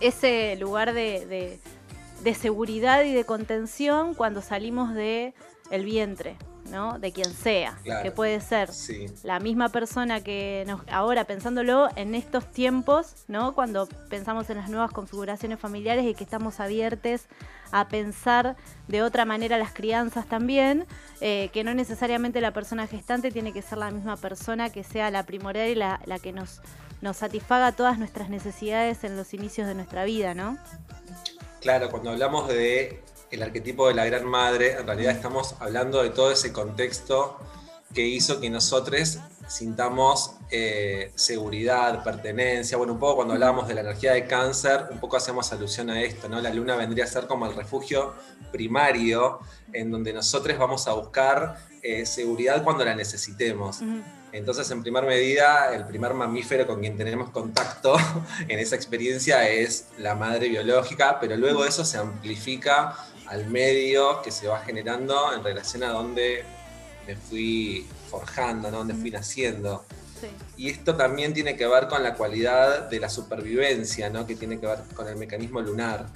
ese 0.00 0.56
lugar 0.56 0.92
de, 0.94 1.58
seguridad 2.38 3.04
y 3.04 3.12
de 3.12 3.24
contención 3.24 4.14
cuando 4.14 4.42
salimos 4.42 4.94
de 4.94 5.34
el 5.70 5.84
vientre, 5.84 6.36
¿no? 6.70 6.98
De 6.98 7.12
quien 7.12 7.32
sea, 7.32 7.78
Claro. 7.82 8.02
que 8.02 8.10
puede 8.10 8.40
ser 8.40 8.72
Sí. 8.72 9.06
la 9.22 9.40
misma 9.40 9.68
persona 9.68 10.22
que 10.22 10.64
nos, 10.66 10.80
ahora 10.90 11.24
pensándolo 11.24 11.88
en 11.96 12.14
estos 12.14 12.50
tiempos, 12.50 13.14
¿no? 13.28 13.54
Cuando 13.54 13.86
pensamos 14.08 14.48
en 14.50 14.56
las 14.58 14.70
nuevas 14.70 14.90
configuraciones 14.92 15.58
familiares 15.58 16.04
y 16.06 16.14
que 16.14 16.24
estamos 16.24 16.60
abiertos 16.60 17.22
a 17.72 17.88
pensar 17.88 18.56
de 18.88 19.02
otra 19.02 19.24
manera 19.24 19.58
las 19.58 19.72
crianzas 19.72 20.26
también, 20.26 20.86
eh, 21.20 21.50
que 21.52 21.62
no 21.62 21.74
necesariamente 21.74 22.40
la 22.40 22.52
persona 22.52 22.86
gestante 22.86 23.30
tiene 23.30 23.52
que 23.52 23.62
ser 23.62 23.78
la 23.78 23.90
misma 23.90 24.16
persona 24.16 24.70
que 24.70 24.82
sea 24.82 25.10
la 25.10 25.24
primordial 25.24 25.68
y 25.68 25.74
la, 25.74 26.00
la 26.04 26.18
que 26.18 26.32
nos, 26.32 26.60
nos 27.00 27.18
satisfaga 27.18 27.72
todas 27.72 27.98
nuestras 27.98 28.28
necesidades 28.28 29.04
en 29.04 29.16
los 29.16 29.32
inicios 29.34 29.66
de 29.68 29.74
nuestra 29.74 30.04
vida, 30.04 30.34
¿no? 30.34 30.58
Claro, 31.60 31.90
cuando 31.90 32.10
hablamos 32.10 32.48
de 32.48 33.02
el 33.30 33.42
arquetipo 33.42 33.88
de 33.88 33.94
la 33.94 34.04
gran 34.04 34.26
madre, 34.26 34.72
en 34.72 34.86
realidad 34.86 35.14
estamos 35.14 35.54
hablando 35.60 36.02
de 36.02 36.10
todo 36.10 36.32
ese 36.32 36.52
contexto 36.52 37.38
que 37.94 38.06
hizo 38.06 38.40
que 38.40 38.50
nosotros 38.50 39.18
sintamos 39.48 40.36
eh, 40.50 41.10
seguridad, 41.16 42.04
pertenencia. 42.04 42.76
Bueno, 42.76 42.92
un 42.92 43.00
poco 43.00 43.16
cuando 43.16 43.34
hablábamos 43.34 43.66
de 43.66 43.74
la 43.74 43.80
energía 43.80 44.12
de 44.12 44.26
cáncer, 44.26 44.86
un 44.90 45.00
poco 45.00 45.16
hacemos 45.16 45.52
alusión 45.52 45.90
a 45.90 46.00
esto, 46.00 46.28
¿no? 46.28 46.40
La 46.40 46.50
luna 46.54 46.76
vendría 46.76 47.04
a 47.04 47.08
ser 47.08 47.26
como 47.26 47.46
el 47.46 47.54
refugio 47.54 48.14
primario 48.52 49.40
en 49.72 49.90
donde 49.90 50.12
nosotros 50.12 50.56
vamos 50.56 50.86
a 50.86 50.92
buscar 50.92 51.56
eh, 51.82 52.06
seguridad 52.06 52.62
cuando 52.62 52.84
la 52.84 52.94
necesitemos. 52.94 53.80
Ujú. 53.80 54.02
Entonces, 54.32 54.70
en 54.70 54.82
primer 54.82 55.04
medida, 55.04 55.74
el 55.74 55.84
primer 55.84 56.14
mamífero 56.14 56.66
con 56.66 56.80
quien 56.80 56.96
tenemos 56.96 57.30
contacto 57.30 57.96
en 58.48 58.58
esa 58.58 58.76
experiencia 58.76 59.48
es 59.48 59.88
la 59.98 60.14
madre 60.14 60.48
biológica, 60.48 61.18
pero 61.20 61.36
luego 61.36 61.64
eso 61.64 61.84
se 61.84 61.98
amplifica 61.98 62.96
al 63.30 63.46
medio 63.46 64.20
que 64.22 64.30
se 64.30 64.46
va 64.48 64.60
generando 64.60 65.32
en 65.34 65.42
relación 65.42 65.82
a 65.84 65.90
donde 65.90 66.44
me 67.06 67.16
fui 67.16 67.86
forjando, 68.10 68.70
¿no? 68.70 68.78
donde 68.78 68.94
fui 68.94 69.10
naciendo. 69.10 69.84
Sí. 70.20 70.26
Y 70.56 70.70
esto 70.70 70.96
también 70.96 71.32
tiene 71.32 71.56
que 71.56 71.66
ver 71.66 71.88
con 71.88 72.02
la 72.02 72.14
cualidad 72.14 72.90
de 72.90 73.00
la 73.00 73.08
supervivencia, 73.08 74.10
¿no? 74.10 74.26
que 74.26 74.34
tiene 74.36 74.60
que 74.60 74.66
ver 74.66 74.80
con 74.94 75.08
el 75.08 75.16
mecanismo 75.16 75.60
lunar. 75.60 76.06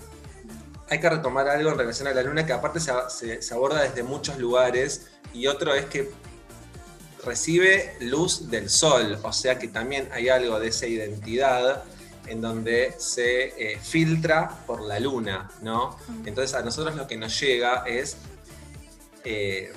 Hay 0.90 1.00
que 1.00 1.08
retomar 1.08 1.48
algo 1.48 1.70
en 1.70 1.78
relación 1.78 2.08
a 2.08 2.12
la 2.12 2.22
luna 2.22 2.44
que 2.44 2.52
aparte 2.52 2.78
se, 2.80 2.92
se- 3.08 3.40
se 3.40 3.54
aborda 3.54 3.82
desde 3.82 4.02
muchos 4.02 4.36
lugares 4.38 5.06
y 5.32 5.46
otro 5.46 5.74
es 5.74 5.86
que 5.86 6.10
recibe 7.24 7.96
luz 8.00 8.50
del 8.50 8.68
sol, 8.68 9.18
o 9.22 9.32
sea 9.32 9.58
que 9.58 9.68
también 9.68 10.08
hay 10.12 10.28
algo 10.28 10.60
de 10.60 10.68
esa 10.68 10.86
identidad 10.86 11.84
en 12.26 12.40
donde 12.40 12.94
se 12.98 13.72
eh, 13.72 13.78
filtra 13.78 14.62
por 14.66 14.82
la 14.82 14.98
luna, 15.00 15.50
¿no? 15.62 15.96
Entonces 16.24 16.54
a 16.54 16.62
nosotros 16.62 16.94
lo 16.96 17.06
que 17.06 17.16
nos 17.16 17.38
llega 17.40 17.84
es 17.86 18.16
eh, 19.24 19.72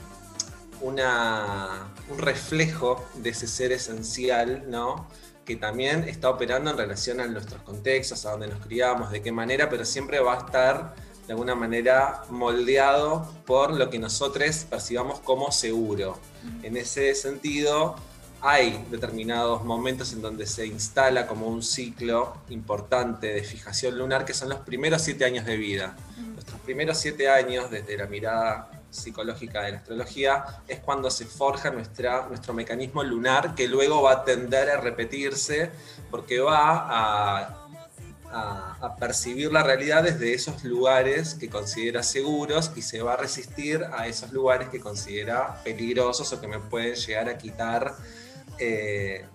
una, 0.81 1.93
un 2.09 2.17
reflejo 2.17 3.05
de 3.15 3.29
ese 3.31 3.47
ser 3.47 3.71
esencial, 3.71 4.69
¿no? 4.69 5.07
Que 5.45 5.55
también 5.55 6.03
está 6.03 6.29
operando 6.29 6.71
en 6.71 6.77
relación 6.77 7.19
a 7.19 7.27
nuestros 7.27 7.61
contextos, 7.63 8.25
a 8.25 8.31
dónde 8.31 8.47
nos 8.47 8.65
criamos, 8.65 9.11
de 9.11 9.21
qué 9.21 9.31
manera, 9.31 9.69
pero 9.69 9.85
siempre 9.85 10.19
va 10.19 10.35
a 10.35 10.45
estar 10.45 10.95
de 11.25 11.33
alguna 11.33 11.55
manera 11.55 12.23
moldeado 12.29 13.29
por 13.45 13.73
lo 13.73 13.89
que 13.89 13.99
nosotros 13.99 14.65
percibamos 14.69 15.19
como 15.19 15.51
seguro. 15.51 16.17
En 16.63 16.77
ese 16.77 17.13
sentido, 17.15 17.97
hay 18.41 18.85
determinados 18.89 19.63
momentos 19.63 20.13
en 20.13 20.21
donde 20.21 20.45
se 20.45 20.65
instala 20.65 21.27
como 21.27 21.47
un 21.47 21.63
ciclo 21.63 22.37
importante 22.49 23.27
de 23.27 23.43
fijación 23.43 23.97
lunar, 23.97 24.25
que 24.25 24.33
son 24.33 24.49
los 24.49 24.59
primeros 24.59 25.01
siete 25.01 25.25
años 25.25 25.45
de 25.45 25.57
vida. 25.57 25.95
Nuestros 26.33 26.59
primeros 26.61 26.97
siete 26.97 27.29
años, 27.29 27.71
desde 27.71 27.97
la 27.97 28.05
mirada 28.05 28.71
psicológica 28.89 29.63
de 29.63 29.71
la 29.71 29.77
astrología, 29.77 30.45
es 30.67 30.79
cuando 30.79 31.09
se 31.09 31.25
forja 31.25 31.71
nuestra, 31.71 32.27
nuestro 32.27 32.53
mecanismo 32.53 33.03
lunar, 33.03 33.55
que 33.55 33.67
luego 33.67 34.03
va 34.03 34.11
a 34.13 34.23
tender 34.23 34.69
a 34.69 34.77
repetirse, 34.77 35.71
porque 36.09 36.39
va 36.39 37.41
a 37.41 37.67
a, 38.31 38.77
a 38.81 38.95
percibir 38.95 39.51
la 39.51 39.63
realidad 39.63 40.03
desde 40.03 40.33
esos 40.33 40.63
lugares 40.63 41.35
que 41.35 41.49
considera 41.49 42.03
seguros 42.03 42.71
y 42.75 42.81
se 42.81 43.01
va 43.01 43.13
a 43.13 43.17
resistir 43.17 43.83
a 43.97 44.07
esos 44.07 44.31
lugares 44.31 44.69
que 44.69 44.79
considera 44.79 45.61
peligrosos 45.63 46.31
o 46.33 46.41
que 46.41 46.47
me 46.47 46.59
pueden 46.59 46.95
llegar 46.95 47.29
a 47.29 47.37
quitar, 47.37 47.95
eh, 48.59 49.25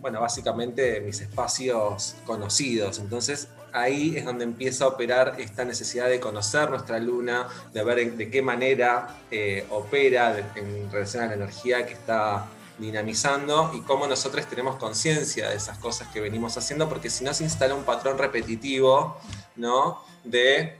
bueno, 0.00 0.20
básicamente 0.20 1.00
mis 1.00 1.20
espacios 1.20 2.16
conocidos. 2.26 2.98
Entonces 2.98 3.48
ahí 3.72 4.16
es 4.16 4.24
donde 4.24 4.44
empieza 4.44 4.84
a 4.84 4.88
operar 4.88 5.36
esta 5.38 5.64
necesidad 5.64 6.08
de 6.08 6.20
conocer 6.20 6.70
nuestra 6.70 6.98
luna, 6.98 7.48
de 7.72 7.84
ver 7.84 8.16
de 8.16 8.30
qué 8.30 8.42
manera 8.42 9.20
eh, 9.30 9.66
opera 9.70 10.52
en 10.56 10.90
relación 10.90 11.24
a 11.24 11.26
la 11.28 11.34
energía 11.34 11.86
que 11.86 11.94
está 11.94 12.46
dinamizando 12.78 13.70
y 13.74 13.80
cómo 13.82 14.06
nosotros 14.06 14.46
tenemos 14.46 14.76
conciencia 14.76 15.48
de 15.50 15.56
esas 15.56 15.78
cosas 15.78 16.08
que 16.08 16.20
venimos 16.20 16.56
haciendo, 16.56 16.88
porque 16.88 17.10
si 17.10 17.24
no 17.24 17.32
se 17.32 17.44
instala 17.44 17.74
un 17.74 17.84
patrón 17.84 18.18
repetitivo, 18.18 19.16
¿no? 19.56 20.02
De, 20.24 20.78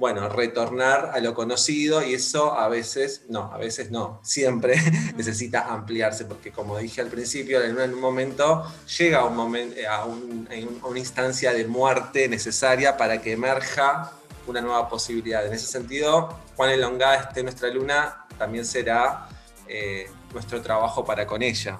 bueno, 0.00 0.30
retornar 0.30 1.10
a 1.12 1.20
lo 1.20 1.34
conocido 1.34 2.02
y 2.02 2.14
eso 2.14 2.58
a 2.58 2.68
veces, 2.68 3.26
no, 3.28 3.52
a 3.52 3.58
veces 3.58 3.90
no, 3.90 4.18
siempre 4.22 4.74
necesita 5.16 5.66
ampliarse, 5.72 6.24
porque 6.24 6.50
como 6.50 6.78
dije 6.78 7.02
al 7.02 7.08
principio, 7.08 7.62
en 7.62 7.72
un, 7.76 7.80
en 7.82 7.92
un 7.94 8.00
momento 8.00 8.64
llega 8.98 9.18
a, 9.20 9.24
un 9.26 9.36
momento, 9.36 9.76
a, 9.88 10.06
un- 10.06 10.48
a 10.82 10.86
una 10.86 10.98
instancia 10.98 11.52
de 11.52 11.66
muerte 11.66 12.28
necesaria 12.28 12.96
para 12.96 13.20
que 13.20 13.32
emerja 13.32 14.10
una 14.46 14.62
nueva 14.62 14.88
posibilidad. 14.88 15.46
En 15.46 15.52
ese 15.52 15.66
sentido, 15.66 16.34
cuán 16.56 16.70
elongada 16.70 17.16
esté 17.16 17.42
nuestra 17.42 17.68
luna 17.68 18.24
también 18.38 18.64
será 18.64 19.28
eh, 19.68 20.08
nuestro 20.32 20.62
trabajo 20.62 21.04
para 21.04 21.26
con 21.26 21.42
ella. 21.42 21.76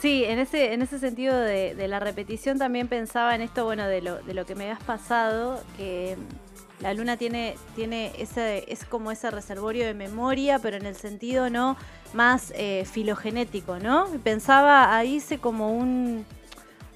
Sí, 0.00 0.24
en 0.24 0.38
ese, 0.38 0.72
en 0.72 0.82
ese 0.82 0.98
sentido 0.98 1.38
de, 1.38 1.74
de 1.74 1.88
la 1.88 1.98
repetición 2.00 2.58
también 2.58 2.88
pensaba 2.88 3.34
en 3.34 3.40
esto, 3.42 3.64
bueno, 3.64 3.86
de 3.86 4.00
lo, 4.00 4.16
de 4.22 4.32
lo 4.34 4.46
que 4.46 4.54
me 4.54 4.64
habías 4.64 4.82
pasado, 4.82 5.62
que 5.76 6.16
la 6.80 6.94
luna 6.94 7.16
tiene, 7.16 7.56
tiene 7.76 8.12
ese, 8.18 8.64
es 8.72 8.84
como 8.84 9.10
ese 9.10 9.30
reservorio 9.30 9.84
de 9.86 9.94
memoria, 9.94 10.58
pero 10.58 10.76
en 10.76 10.86
el 10.86 10.96
sentido 10.96 11.50
no 11.50 11.76
más 12.14 12.52
eh, 12.56 12.84
filogenético, 12.90 13.78
¿no? 13.78 14.06
Pensaba 14.24 14.96
ahí 14.96 15.16
hice 15.16 15.38
como 15.38 15.72
un 15.76 16.24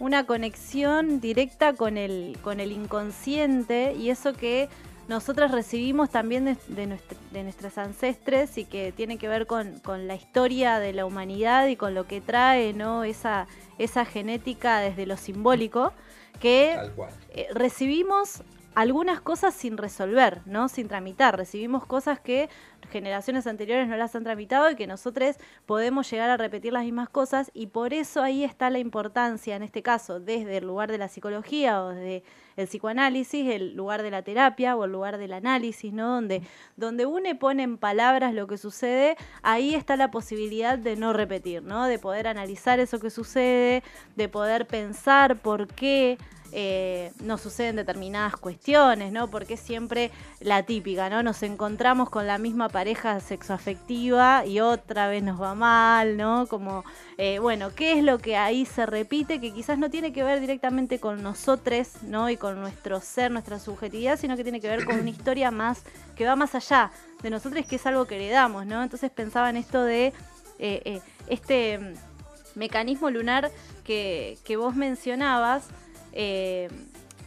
una 0.00 0.26
conexión 0.26 1.20
directa 1.20 1.72
con 1.74 1.96
el, 1.96 2.36
con 2.42 2.58
el 2.58 2.72
inconsciente 2.72 3.94
y 3.94 4.10
eso 4.10 4.32
que 4.32 4.68
nosotras 5.06 5.52
recibimos 5.52 6.10
también 6.10 6.44
de, 6.46 6.56
de, 6.68 6.88
nuestr- 6.88 7.16
de 7.30 7.42
nuestros 7.44 7.78
ancestres 7.78 8.58
y 8.58 8.64
que 8.64 8.90
tiene 8.90 9.18
que 9.18 9.28
ver 9.28 9.46
con, 9.46 9.78
con 9.80 10.08
la 10.08 10.16
historia 10.16 10.80
de 10.80 10.92
la 10.94 11.06
humanidad 11.06 11.68
y 11.68 11.76
con 11.76 11.94
lo 11.94 12.06
que 12.08 12.20
trae 12.20 12.72
¿no? 12.72 13.04
esa, 13.04 13.46
esa 13.78 14.04
genética 14.04 14.80
desde 14.80 15.06
lo 15.06 15.16
simbólico, 15.16 15.92
que 16.40 16.72
Tal 16.74 16.92
cual. 16.92 17.10
eh, 17.30 17.46
recibimos 17.54 18.42
algunas 18.74 19.20
cosas 19.20 19.54
sin 19.54 19.76
resolver, 19.76 20.40
¿no? 20.46 20.68
Sin 20.68 20.88
tramitar. 20.88 21.36
Recibimos 21.36 21.86
cosas 21.86 22.18
que 22.20 22.48
generaciones 22.90 23.46
anteriores 23.46 23.88
no 23.88 23.96
las 23.96 24.14
han 24.14 24.24
tramitado 24.24 24.70
y 24.70 24.76
que 24.76 24.86
nosotros 24.86 25.36
podemos 25.66 26.10
llegar 26.10 26.30
a 26.30 26.36
repetir 26.36 26.72
las 26.72 26.84
mismas 26.84 27.08
cosas 27.08 27.50
y 27.54 27.66
por 27.66 27.92
eso 27.92 28.22
ahí 28.22 28.44
está 28.44 28.70
la 28.70 28.78
importancia, 28.78 29.56
en 29.56 29.62
este 29.62 29.82
caso, 29.82 30.20
desde 30.20 30.58
el 30.58 30.66
lugar 30.66 30.90
de 30.90 30.98
la 30.98 31.08
psicología 31.08 31.82
o 31.82 31.88
desde 31.90 32.22
el 32.56 32.68
psicoanálisis, 32.68 33.50
el 33.50 33.74
lugar 33.74 34.02
de 34.02 34.10
la 34.10 34.22
terapia 34.22 34.76
o 34.76 34.84
el 34.84 34.92
lugar 34.92 35.18
del 35.18 35.32
análisis, 35.32 35.92
¿no? 35.92 36.14
Donde, 36.14 36.42
donde 36.76 37.06
uno 37.06 37.28
pone 37.38 37.62
en 37.62 37.78
palabras 37.78 38.34
lo 38.34 38.46
que 38.46 38.58
sucede, 38.58 39.16
ahí 39.42 39.74
está 39.74 39.96
la 39.96 40.10
posibilidad 40.10 40.78
de 40.78 40.96
no 40.96 41.12
repetir, 41.12 41.62
¿no? 41.62 41.86
De 41.86 41.98
poder 41.98 42.28
analizar 42.28 42.80
eso 42.80 43.00
que 43.00 43.10
sucede, 43.10 43.82
de 44.16 44.28
poder 44.28 44.66
pensar 44.66 45.36
por 45.36 45.66
qué 45.68 46.18
eh, 46.56 47.12
nos 47.20 47.40
suceden 47.40 47.74
determinadas 47.74 48.36
cuestiones, 48.36 49.10
¿no? 49.10 49.28
Porque 49.28 49.56
siempre 49.56 50.12
la 50.38 50.62
típica, 50.62 51.10
¿no? 51.10 51.20
Nos 51.24 51.42
encontramos 51.42 52.10
con 52.10 52.28
la 52.28 52.38
misma 52.38 52.68
pareja 52.74 53.20
sexoafectiva 53.20 54.44
y 54.44 54.58
otra 54.58 55.06
vez 55.06 55.22
nos 55.22 55.40
va 55.40 55.54
mal, 55.54 56.16
¿no? 56.16 56.48
Como, 56.48 56.84
eh, 57.18 57.38
bueno, 57.38 57.72
¿qué 57.72 57.96
es 57.96 58.02
lo 58.02 58.18
que 58.18 58.36
ahí 58.36 58.66
se 58.66 58.84
repite? 58.84 59.40
Que 59.40 59.54
quizás 59.54 59.78
no 59.78 59.90
tiene 59.90 60.12
que 60.12 60.24
ver 60.24 60.40
directamente 60.40 60.98
con 60.98 61.22
nosotros, 61.22 62.02
¿no? 62.02 62.28
Y 62.30 62.36
con 62.36 62.60
nuestro 62.60 63.00
ser, 63.00 63.30
nuestra 63.30 63.60
subjetividad, 63.60 64.18
sino 64.18 64.36
que 64.36 64.42
tiene 64.42 64.60
que 64.60 64.66
ver 64.66 64.84
con 64.84 64.98
una 64.98 65.08
historia 65.08 65.52
más, 65.52 65.84
que 66.16 66.26
va 66.26 66.34
más 66.34 66.56
allá 66.56 66.90
de 67.22 67.30
nosotros, 67.30 67.64
que 67.64 67.76
es 67.76 67.86
algo 67.86 68.06
que 68.06 68.16
heredamos, 68.16 68.66
¿no? 68.66 68.82
Entonces 68.82 69.08
pensaba 69.12 69.50
en 69.50 69.56
esto 69.56 69.84
de 69.84 70.06
eh, 70.06 70.12
eh, 70.58 71.00
este 71.28 71.78
mm, 71.78 72.58
mecanismo 72.58 73.08
lunar 73.08 73.52
que, 73.84 74.36
que 74.44 74.56
vos 74.56 74.74
mencionabas, 74.74 75.68
eh, 76.12 76.68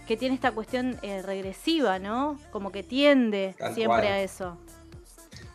que 0.08 0.18
tiene 0.18 0.36
esta 0.36 0.52
cuestión 0.52 0.98
eh, 1.04 1.22
regresiva, 1.22 2.00
¿no? 2.00 2.38
Como 2.52 2.74
que 2.74 2.84
tiende 2.84 3.56
Tal 3.58 3.76
siempre 3.76 4.02
cual. 4.02 4.14
a 4.14 4.22
eso. 4.22 4.58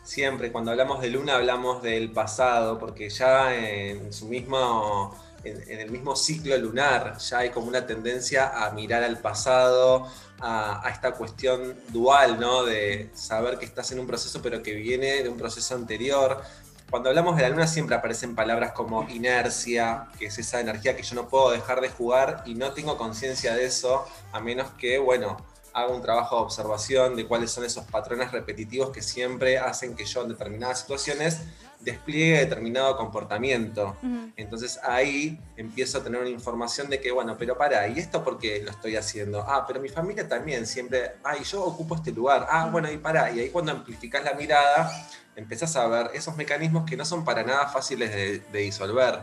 Siempre 0.03 0.51
cuando 0.51 0.71
hablamos 0.71 1.01
de 1.01 1.09
luna 1.09 1.35
hablamos 1.35 1.81
del 1.81 2.11
pasado, 2.11 2.77
porque 2.77 3.09
ya 3.09 3.55
en 3.55 4.11
su 4.11 4.27
mismo 4.27 5.15
en, 5.43 5.79
el 5.79 5.91
mismo 5.91 6.15
ciclo 6.15 6.57
lunar, 6.57 7.17
ya 7.17 7.39
hay 7.39 7.49
como 7.49 7.67
una 7.67 7.85
tendencia 7.85 8.65
a 8.65 8.71
mirar 8.71 9.03
al 9.03 9.19
pasado, 9.19 10.07
a, 10.39 10.85
a, 10.85 10.89
esta 10.89 11.11
cuestión 11.13 11.75
dual, 11.89 12.39
¿no? 12.39 12.63
De 12.63 13.09
saber 13.13 13.57
que 13.57 13.65
estás 13.65 13.91
en 13.91 13.99
un 13.99 14.07
proceso 14.07 14.41
pero 14.41 14.63
que 14.63 14.73
viene 14.73 15.23
de 15.23 15.29
un 15.29 15.37
proceso 15.37 15.75
anterior. 15.75 16.41
Cuando 16.89 17.09
hablamos 17.09 17.35
de 17.35 17.43
la 17.43 17.49
luna 17.49 17.67
siempre 17.67 17.95
aparecen 17.95 18.35
palabras 18.35 18.71
como 18.73 19.09
inercia, 19.09 20.07
que 20.19 20.27
es 20.27 20.37
esa 20.37 20.59
energía 20.59 20.95
que 20.95 21.03
yo 21.03 21.15
no 21.15 21.27
puedo 21.27 21.51
dejar 21.51 21.81
de 21.81 21.89
jugar 21.89 22.43
y 22.45 22.55
no 22.55 22.71
tengo 22.73 22.97
conciencia 22.97 23.55
de 23.55 23.65
eso, 23.65 24.05
a 24.31 24.39
menos 24.39 24.71
que, 24.73 24.99
bueno, 24.99 25.37
haga 25.73 25.91
un 25.91 26.01
trabajo 26.01 26.37
de 26.37 26.41
observación 26.43 27.15
de 27.15 27.25
cuáles 27.27 27.51
son 27.51 27.65
esos 27.65 27.85
patrones 27.85 28.31
repetitivos 28.31 28.91
que 28.91 29.01
siempre 29.01 29.57
hacen 29.57 29.95
que 29.95 30.05
yo 30.05 30.21
en 30.21 30.29
determinadas 30.29 30.81
situaciones 30.81 31.41
despliegue 31.83 32.39
determinado 32.39 32.95
comportamiento. 32.95 33.97
Entonces 34.37 34.79
ahí 34.83 35.39
empiezo 35.57 35.97
a 35.97 36.03
tener 36.03 36.21
una 36.21 36.29
información 36.29 36.89
de 36.89 36.99
que, 37.01 37.11
bueno, 37.11 37.35
pero 37.37 37.57
para, 37.57 37.87
¿y 37.87 37.99
esto 37.99 38.23
por 38.23 38.39
qué 38.39 38.61
lo 38.63 38.71
estoy 38.71 38.95
haciendo? 38.95 39.43
Ah, 39.45 39.65
pero 39.67 39.81
mi 39.81 39.89
familia 39.89 40.27
también 40.27 40.65
siempre, 40.65 41.13
ah, 41.23 41.35
y 41.37 41.43
yo 41.43 41.63
ocupo 41.63 41.95
este 41.95 42.11
lugar, 42.11 42.47
ah, 42.49 42.69
bueno, 42.71 42.89
y 42.91 42.97
para, 42.97 43.31
y 43.31 43.41
ahí 43.41 43.49
cuando 43.49 43.73
amplificás 43.73 44.23
la 44.23 44.33
mirada, 44.33 44.91
empezás 45.35 45.75
a 45.75 45.87
ver 45.87 46.11
esos 46.13 46.35
mecanismos 46.37 46.85
que 46.89 46.95
no 46.95 47.05
son 47.05 47.25
para 47.25 47.43
nada 47.43 47.67
fáciles 47.67 48.11
de, 48.51 48.59
disolver. 48.59 49.19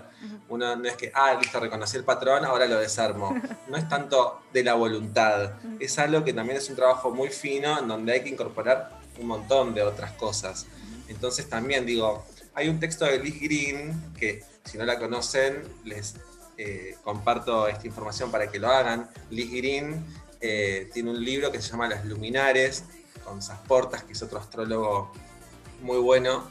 Uno 0.50 0.76
no 0.76 0.88
es 0.88 0.96
que, 0.96 1.10
ah, 1.14 1.34
listo, 1.40 1.58
reconocí 1.58 1.96
el 1.96 2.04
patrón, 2.04 2.44
ahora 2.44 2.66
lo 2.66 2.78
desarmo. 2.78 3.34
No 3.68 3.76
es 3.76 3.88
tanto 3.88 4.42
de 4.52 4.64
la 4.64 4.74
voluntad, 4.74 5.52
es 5.78 5.96
algo 6.00 6.24
que 6.24 6.32
también 6.32 6.58
es 6.58 6.68
un 6.68 6.74
trabajo 6.74 7.12
muy 7.12 7.28
fino 7.28 7.78
en 7.78 7.86
donde 7.86 8.12
hay 8.12 8.24
que 8.24 8.28
incorporar 8.28 8.98
un 9.20 9.28
montón 9.28 9.74
de 9.74 9.82
otras 9.82 10.10
cosas. 10.12 10.66
Entonces 11.06 11.48
también 11.48 11.86
digo, 11.86 12.24
hay 12.54 12.68
un 12.68 12.80
texto 12.80 13.04
de 13.04 13.20
Liz 13.20 13.40
Green 13.40 14.12
que 14.18 14.42
si 14.64 14.76
no 14.76 14.84
la 14.84 14.98
conocen 14.98 15.62
les 15.84 16.16
eh, 16.58 16.96
comparto 17.04 17.68
esta 17.68 17.86
información 17.86 18.30
para 18.30 18.50
que 18.50 18.58
lo 18.58 18.68
hagan. 18.68 19.08
Liz 19.30 19.50
Green 19.50 20.04
eh, 20.40 20.90
tiene 20.92 21.10
un 21.10 21.24
libro 21.24 21.50
que 21.52 21.62
se 21.62 21.70
llama 21.70 21.88
Las 21.88 22.04
Luminares 22.04 22.84
con 23.24 23.40
Sasportas, 23.40 24.02
que 24.02 24.12
es 24.12 24.22
otro 24.22 24.38
astrólogo 24.38 25.12
muy 25.82 25.98
bueno, 25.98 26.50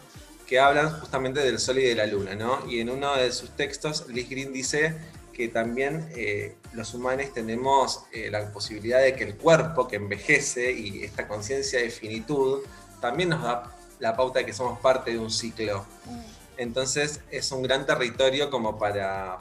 que 0.50 0.60
hablan 0.60 0.90
justamente 1.00 1.42
del 1.42 1.60
Sol 1.60 1.78
y 1.78 1.84
de 1.84 1.94
la 1.94 2.08
Luna, 2.08 2.34
¿no? 2.34 2.68
Y 2.68 2.80
en 2.80 2.90
uno 2.90 3.16
de 3.16 3.32
sus 3.32 3.52
textos, 3.52 4.08
Liz 4.08 4.28
Green 4.28 4.52
dice 4.52 4.98
que 5.32 5.48
también 5.48 6.10
eh, 6.16 6.56
los 6.74 6.96
humanos 6.96 7.28
tenemos 7.36 8.06
eh, 8.12 8.32
la 8.32 8.52
posibilidad 8.52 9.00
de 9.00 9.16
que 9.16 9.26
el 9.26 9.38
cuerpo 9.38 9.88
que 9.88 9.98
envejece 9.98 10.72
y 10.72 11.04
esta 11.04 11.28
conciencia 11.28 11.80
de 11.80 11.92
finitud 11.92 12.62
también 13.00 13.30
nos 13.30 13.44
da 13.44 13.76
la 14.00 14.18
pauta 14.18 14.40
de 14.40 14.48
que 14.48 14.54
somos 14.54 14.80
parte 14.80 15.12
de 15.12 15.20
un 15.20 15.30
ciclo. 15.30 15.86
Mm. 16.06 16.20
Entonces 16.58 17.22
es 17.30 17.52
un 17.52 17.62
gran 17.62 17.86
territorio 17.86 18.50
como 18.50 18.80
para 18.80 19.38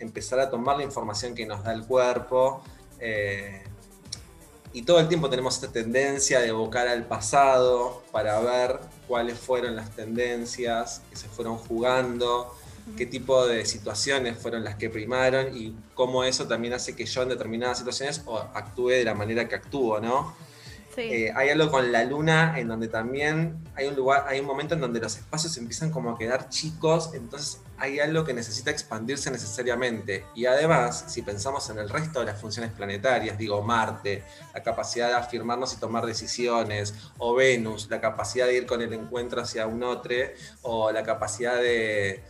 empezar 0.00 0.40
a 0.40 0.50
tomar 0.50 0.78
la 0.78 0.82
información 0.82 1.32
que 1.32 1.46
nos 1.46 1.62
da 1.62 1.72
el 1.72 1.86
cuerpo, 1.86 2.64
eh, 2.98 3.62
y 4.72 4.82
todo 4.82 5.00
el 5.00 5.08
tiempo 5.08 5.28
tenemos 5.28 5.54
esta 5.54 5.72
tendencia 5.72 6.40
de 6.40 6.48
evocar 6.48 6.86
al 6.86 7.04
pasado 7.06 8.02
para 8.12 8.38
ver 8.40 8.78
cuáles 9.10 9.40
fueron 9.40 9.74
las 9.74 9.90
tendencias 9.90 11.02
que 11.10 11.16
se 11.16 11.26
fueron 11.26 11.56
jugando, 11.56 12.54
qué 12.96 13.06
tipo 13.06 13.44
de 13.44 13.66
situaciones 13.66 14.38
fueron 14.38 14.62
las 14.62 14.76
que 14.76 14.88
primaron 14.88 15.48
y 15.52 15.74
cómo 15.94 16.22
eso 16.22 16.46
también 16.46 16.74
hace 16.74 16.94
que 16.94 17.04
yo 17.06 17.22
en 17.24 17.30
determinadas 17.30 17.78
situaciones 17.78 18.22
actúe 18.54 18.90
de 18.90 19.04
la 19.04 19.14
manera 19.14 19.48
que 19.48 19.56
actúo, 19.56 19.98
¿no? 20.00 20.36
Eh, 20.96 21.32
hay 21.34 21.48
algo 21.48 21.72
con 21.72 21.90
la 21.90 22.04
luna 22.04 22.54
en 22.56 22.68
donde 22.68 22.86
también 22.86 23.58
hay 23.74 23.88
un 23.88 23.96
lugar, 23.96 24.26
hay 24.28 24.38
un 24.38 24.46
momento 24.46 24.74
en 24.74 24.80
donde 24.80 25.00
los 25.00 25.16
espacios 25.16 25.56
empiezan 25.56 25.90
como 25.90 26.10
a 26.10 26.16
quedar 26.16 26.48
chicos, 26.48 27.10
entonces 27.12 27.58
hay 27.80 27.98
algo 27.98 28.24
que 28.24 28.34
necesita 28.34 28.70
expandirse 28.70 29.30
necesariamente. 29.30 30.26
Y 30.34 30.46
además, 30.46 31.06
si 31.08 31.22
pensamos 31.22 31.68
en 31.70 31.78
el 31.78 31.88
resto 31.88 32.20
de 32.20 32.26
las 32.26 32.40
funciones 32.40 32.72
planetarias, 32.72 33.38
digo 33.38 33.62
Marte, 33.62 34.22
la 34.54 34.62
capacidad 34.62 35.08
de 35.08 35.14
afirmarnos 35.14 35.72
y 35.72 35.76
tomar 35.78 36.04
decisiones, 36.04 36.94
o 37.18 37.34
Venus, 37.34 37.88
la 37.90 38.00
capacidad 38.00 38.46
de 38.46 38.58
ir 38.58 38.66
con 38.66 38.82
el 38.82 38.92
encuentro 38.92 39.40
hacia 39.40 39.66
un 39.66 39.82
otro, 39.82 40.14
o 40.62 40.92
la 40.92 41.02
capacidad 41.02 41.56
de, 41.56 42.22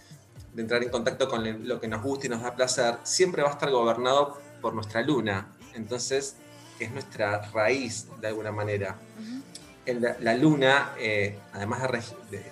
de 0.54 0.62
entrar 0.62 0.82
en 0.82 0.88
contacto 0.88 1.28
con 1.28 1.66
lo 1.66 1.80
que 1.80 1.88
nos 1.88 2.02
gusta 2.02 2.26
y 2.26 2.28
nos 2.30 2.42
da 2.42 2.54
placer, 2.54 2.98
siempre 3.02 3.42
va 3.42 3.48
a 3.48 3.52
estar 3.52 3.70
gobernado 3.70 4.38
por 4.60 4.72
nuestra 4.72 5.02
luna. 5.02 5.52
Entonces, 5.74 6.36
es 6.78 6.90
nuestra 6.92 7.42
raíz 7.52 8.06
de 8.20 8.28
alguna 8.28 8.52
manera. 8.52 8.96
la, 10.20 10.34
luna, 10.34 10.92
eh, 10.98 11.38
además 11.52 11.82
de, 12.30 12.42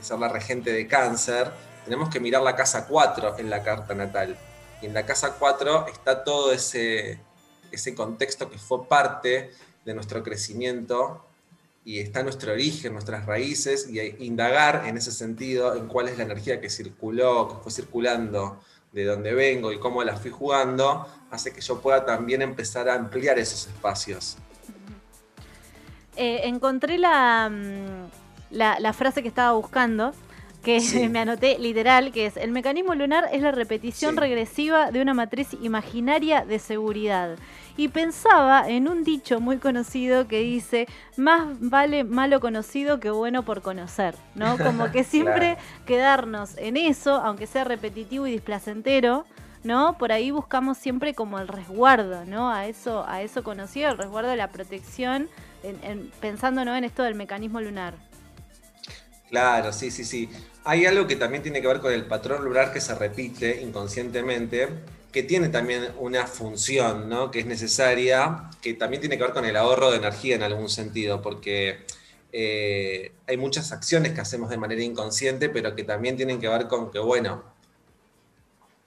ser 0.00 0.18
la 0.18 0.28
regente 0.28 0.72
de 0.72 0.86
cáncer, 0.86 1.50
tenemos 1.84 2.08
que 2.08 2.20
mirar 2.20 2.42
la 2.42 2.56
casa 2.56 2.86
4 2.86 3.38
en 3.38 3.50
la 3.50 3.62
carta 3.62 3.94
natal. 3.94 4.36
Y 4.80 4.86
en 4.86 4.94
la 4.94 5.06
casa 5.06 5.34
4 5.38 5.86
está 5.88 6.24
todo 6.24 6.52
ese, 6.52 7.20
ese 7.70 7.94
contexto 7.94 8.50
que 8.50 8.58
fue 8.58 8.86
parte 8.86 9.52
de 9.84 9.94
nuestro 9.94 10.22
crecimiento 10.22 11.24
y 11.84 11.98
está 11.98 12.22
nuestro 12.22 12.52
origen, 12.52 12.92
nuestras 12.92 13.26
raíces, 13.26 13.88
y 13.90 14.00
indagar 14.24 14.84
en 14.86 14.96
ese 14.96 15.10
sentido 15.10 15.74
en 15.74 15.88
cuál 15.88 16.08
es 16.08 16.16
la 16.16 16.24
energía 16.24 16.60
que 16.60 16.70
circuló, 16.70 17.48
que 17.48 17.54
fue 17.56 17.72
circulando 17.72 18.60
de 18.92 19.04
dónde 19.04 19.34
vengo 19.34 19.72
y 19.72 19.80
cómo 19.80 20.04
la 20.04 20.16
fui 20.16 20.30
jugando, 20.30 21.06
hace 21.30 21.52
que 21.52 21.60
yo 21.60 21.80
pueda 21.80 22.04
también 22.04 22.42
empezar 22.42 22.88
a 22.88 22.94
ampliar 22.94 23.38
esos 23.38 23.66
espacios. 23.66 24.36
Eh, 26.16 26.42
encontré 26.44 26.98
mm, 26.98 27.00
la, 28.50 28.78
la, 28.78 28.92
frase 28.92 29.22
que 29.22 29.28
estaba 29.28 29.52
buscando, 29.52 30.12
que 30.62 30.80
me 31.10 31.18
anoté 31.18 31.58
literal, 31.58 32.12
que 32.12 32.26
es, 32.26 32.36
el 32.36 32.52
mecanismo 32.52 32.94
lunar 32.94 33.28
es 33.32 33.42
la 33.42 33.52
repetición 33.52 34.16
regresiva 34.16 34.90
de 34.90 35.02
una 35.02 35.14
matriz 35.14 35.48
imaginaria 35.60 36.44
de 36.44 36.58
seguridad 36.58 37.36
y 37.76 37.88
pensaba 37.88 38.68
en 38.68 38.88
un 38.88 39.04
dicho 39.04 39.40
muy 39.40 39.58
conocido 39.58 40.28
que 40.28 40.40
dice, 40.40 40.86
más 41.16 41.46
vale 41.60 42.04
malo 42.04 42.40
conocido 42.40 43.00
que 43.00 43.10
bueno 43.10 43.44
por 43.44 43.62
conocer, 43.62 44.14
¿no? 44.34 44.58
Como 44.62 44.90
que 44.90 45.04
siempre 45.04 45.56
quedarnos 45.86 46.56
en 46.58 46.76
eso, 46.76 47.14
aunque 47.16 47.46
sea 47.46 47.64
repetitivo 47.64 48.26
y 48.26 48.32
displacentero, 48.32 49.24
¿no? 49.64 49.96
Por 49.96 50.12
ahí 50.12 50.30
buscamos 50.30 50.76
siempre 50.76 51.14
como 51.14 51.38
el 51.38 51.48
resguardo, 51.48 52.24
¿no? 52.24 52.50
A 52.50 52.66
eso, 52.66 53.04
a 53.06 53.22
eso 53.22 53.44
conocido, 53.44 53.90
el 53.90 53.98
resguardo 53.98 54.30
de 54.30 54.36
la 54.36 54.48
protección, 54.48 55.28
pensando 56.20 56.64
¿no? 56.64 56.74
en 56.74 56.84
esto 56.84 57.04
del 57.04 57.14
mecanismo 57.14 57.60
lunar. 57.60 57.94
Claro, 59.30 59.72
sí, 59.72 59.90
sí, 59.90 60.04
sí. 60.04 60.28
Hay 60.64 60.86
algo 60.86 61.06
que 61.06 61.16
también 61.16 61.42
tiene 61.42 61.60
que 61.60 61.66
ver 61.66 61.80
con 61.80 61.92
el 61.92 62.06
patrón 62.06 62.44
lunar 62.44 62.72
que 62.72 62.80
se 62.80 62.94
repite 62.94 63.62
inconscientemente, 63.62 64.68
que 65.10 65.24
tiene 65.24 65.48
también 65.48 65.88
una 65.98 66.26
función, 66.26 67.08
¿no? 67.08 67.30
Que 67.30 67.40
es 67.40 67.46
necesaria, 67.46 68.48
que 68.62 68.74
también 68.74 69.00
tiene 69.00 69.18
que 69.18 69.24
ver 69.24 69.32
con 69.32 69.44
el 69.44 69.56
ahorro 69.56 69.90
de 69.90 69.96
energía 69.98 70.36
en 70.36 70.42
algún 70.44 70.68
sentido, 70.68 71.20
porque 71.20 71.84
eh, 72.32 73.12
hay 73.26 73.36
muchas 73.36 73.72
acciones 73.72 74.12
que 74.12 74.20
hacemos 74.20 74.50
de 74.50 74.56
manera 74.56 74.82
inconsciente, 74.82 75.48
pero 75.48 75.74
que 75.74 75.84
también 75.84 76.16
tienen 76.16 76.40
que 76.40 76.48
ver 76.48 76.68
con 76.68 76.92
que, 76.92 77.00
bueno, 77.00 77.42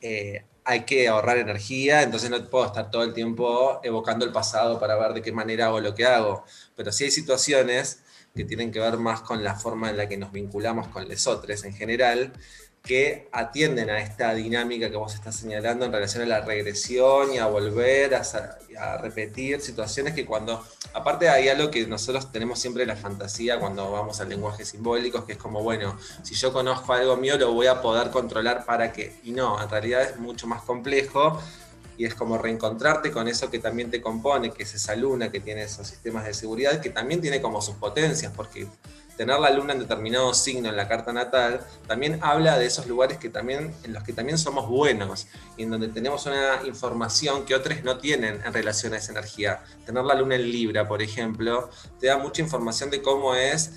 eh, 0.01 0.45
hay 0.63 0.85
que 0.85 1.07
ahorrar 1.09 1.37
energía, 1.37 2.03
entonces 2.03 2.29
no 2.29 2.43
puedo 2.49 2.65
estar 2.65 2.89
todo 2.89 3.03
el 3.03 3.13
tiempo 3.13 3.81
evocando 3.83 4.25
el 4.25 4.31
pasado 4.31 4.79
para 4.79 4.95
ver 4.95 5.13
de 5.13 5.21
qué 5.21 5.31
manera 5.31 5.67
hago 5.67 5.81
lo 5.81 5.93
que 5.93 6.05
hago. 6.05 6.45
Pero 6.75 6.91
sí 6.91 7.03
hay 7.03 7.11
situaciones 7.11 8.01
que 8.35 8.43
tienen 8.43 8.71
que 8.71 8.79
ver 8.79 8.97
más 8.97 9.21
con 9.21 9.43
la 9.43 9.55
forma 9.55 9.89
en 9.89 9.97
la 9.97 10.09
que 10.09 10.17
nos 10.17 10.31
vinculamos 10.31 10.89
con 10.89 11.07
los 11.07 11.25
otros 11.27 11.63
en 11.63 11.73
general, 11.73 12.33
que 12.85 13.27
atienden 13.31 13.89
a 13.89 13.99
esta 13.99 14.33
dinámica 14.35 14.91
que 14.91 14.95
vos 14.95 15.15
estás 15.15 15.35
señalando 15.35 15.85
en 15.85 15.91
relación 15.91 16.23
a 16.23 16.27
la 16.27 16.41
regresión 16.41 17.33
y 17.33 17.39
a 17.39 17.47
volver 17.47 18.13
a, 18.13 18.97
repetir 18.97 19.59
situaciones 19.61 20.13
que 20.13 20.25
cuando, 20.25 20.63
aparte 20.93 21.29
hay 21.29 21.47
algo 21.47 21.71
que 21.71 21.87
nosotros 21.87 22.31
tenemos 22.31 22.59
siempre 22.59 22.85
la 22.85 22.95
fantasía 22.95 23.57
cuando 23.59 23.89
vamos 23.89 24.19
al 24.19 24.29
lenguaje 24.29 24.65
simbólico, 24.65 25.25
que 25.25 25.33
es 25.33 25.37
como, 25.37 25.63
bueno, 25.63 25.97
si 26.21 26.35
yo 26.35 26.53
conozco 26.53 26.93
algo 26.93 27.17
mío 27.17 27.37
lo 27.37 27.53
voy 27.53 27.67
a 27.67 27.81
poder 27.81 28.11
controlar 28.11 28.65
para 28.65 28.91
qué. 28.91 29.15
Y 29.23 29.31
no, 29.31 29.61
en 29.61 29.69
realidad 29.69 30.03
es 30.03 30.17
mucho 30.19 30.45
más 30.45 30.61
complejo 30.61 31.39
y 31.97 32.05
es 32.05 32.15
como 32.15 32.37
reencontrarte 32.37 33.11
con 33.11 33.27
eso 33.27 33.49
que 33.49 33.59
también 33.59 33.89
te 33.89 34.01
compone, 34.01 34.51
que 34.51 34.63
es 34.63 34.73
esa 34.73 34.95
luna 34.95 35.31
que 35.31 35.39
tiene 35.39 35.63
esos 35.63 35.87
sistemas 35.87 36.25
de 36.25 36.33
seguridad, 36.33 36.81
que 36.81 36.89
también 36.89 37.21
tiene 37.21 37.41
como 37.41 37.61
sus 37.61 37.75
potencias, 37.75 38.31
porque 38.35 38.67
tener 39.17 39.39
la 39.39 39.49
luna 39.49 39.73
en 39.73 39.79
determinado 39.79 40.33
signo 40.33 40.69
en 40.69 40.75
la 40.75 40.87
carta 40.87 41.13
natal 41.13 41.61
también 41.87 42.19
habla 42.21 42.57
de 42.59 42.65
esos 42.65 42.85
lugares 42.87 43.17
que 43.17 43.29
también, 43.29 43.73
en 43.83 43.93
los 43.93 44.03
que 44.03 44.13
también 44.13 44.37
somos 44.37 44.67
buenos 44.67 45.27
y 45.57 45.63
en 45.63 45.71
donde 45.71 45.87
tenemos 45.87 46.25
una 46.25 46.61
información 46.65 47.45
que 47.45 47.55
otros 47.55 47.83
no 47.83 47.97
tienen 47.97 48.41
en 48.45 48.53
relación 48.53 48.93
a 48.93 48.97
esa 48.97 49.11
energía. 49.11 49.63
Tener 49.85 50.03
la 50.03 50.15
luna 50.15 50.35
en 50.35 50.51
Libra, 50.51 50.87
por 50.87 51.01
ejemplo, 51.01 51.69
te 51.99 52.07
da 52.07 52.17
mucha 52.17 52.41
información 52.41 52.89
de 52.89 53.01
cómo 53.01 53.35
es 53.35 53.71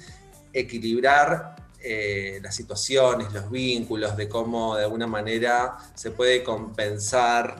equilibrar 0.53 1.57
eh, 1.81 2.41
las 2.43 2.57
situaciones, 2.57 3.33
los 3.33 3.51
vínculos, 3.51 4.17
de 4.17 4.29
cómo 4.29 4.77
de 4.77 4.85
alguna 4.85 5.07
manera 5.07 5.77
se 5.95 6.11
puede 6.11 6.43
compensar 6.43 7.57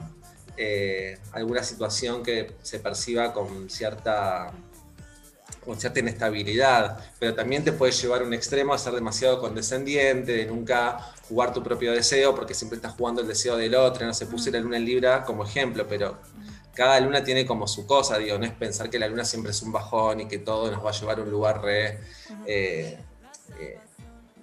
eh, 0.61 1.17
alguna 1.31 1.63
situación 1.63 2.21
que 2.21 2.51
se 2.61 2.79
perciba 2.79 3.31
con 3.31 3.69
cierta 3.69 4.51
con 5.63 5.79
cierta 5.79 5.99
inestabilidad, 5.99 6.99
pero 7.17 7.33
también 7.33 7.63
te 7.63 7.71
puede 7.71 7.93
llevar 7.93 8.21
a 8.21 8.25
un 8.25 8.33
extremo 8.33 8.73
a 8.73 8.77
ser 8.77 8.93
demasiado 8.93 9.39
condescendiente, 9.39 10.33
de 10.33 10.45
nunca 10.45 11.13
jugar 11.29 11.53
tu 11.53 11.63
propio 11.63 11.93
deseo, 11.93 12.35
porque 12.35 12.53
siempre 12.53 12.75
estás 12.75 12.93
jugando 12.93 13.21
el 13.21 13.27
deseo 13.27 13.55
del 13.55 13.75
otro, 13.75 14.05
no 14.05 14.13
se 14.13 14.25
puse 14.25 14.51
la 14.51 14.59
luna 14.59 14.77
en 14.77 14.85
Libra 14.85 15.23
como 15.23 15.45
ejemplo, 15.45 15.85
pero 15.87 16.17
cada 16.73 16.99
luna 16.99 17.23
tiene 17.23 17.45
como 17.45 17.65
su 17.65 17.85
cosa, 17.85 18.17
digo, 18.17 18.37
no 18.37 18.45
es 18.45 18.51
pensar 18.51 18.89
que 18.89 18.99
la 18.99 19.07
luna 19.07 19.23
siempre 19.23 19.51
es 19.51 19.61
un 19.61 19.71
bajón 19.71 20.21
y 20.21 20.27
que 20.27 20.39
todo 20.39 20.69
nos 20.71 20.83
va 20.83 20.89
a 20.89 20.93
llevar 20.93 21.19
a 21.19 21.21
un 21.23 21.29
lugar 21.29 21.61
re, 21.61 21.99
eh, 22.45 22.97
eh, 23.59 23.79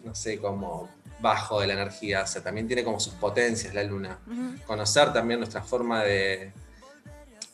no 0.03 0.15
sé, 0.15 0.39
como 0.39 0.89
bajo 1.21 1.61
de 1.61 1.67
la 1.67 1.75
energía, 1.75 2.23
o 2.23 2.27
sea, 2.27 2.43
también 2.43 2.67
tiene 2.67 2.85
como 2.85 3.01
sus 3.01 3.15
potencias 3.15 3.75
la 3.75 3.83
luna. 3.83 4.19
Conocer 4.67 5.13
también 5.13 5.41
nuestra 5.41 5.63
forma 5.63 6.03
de, 6.05 6.53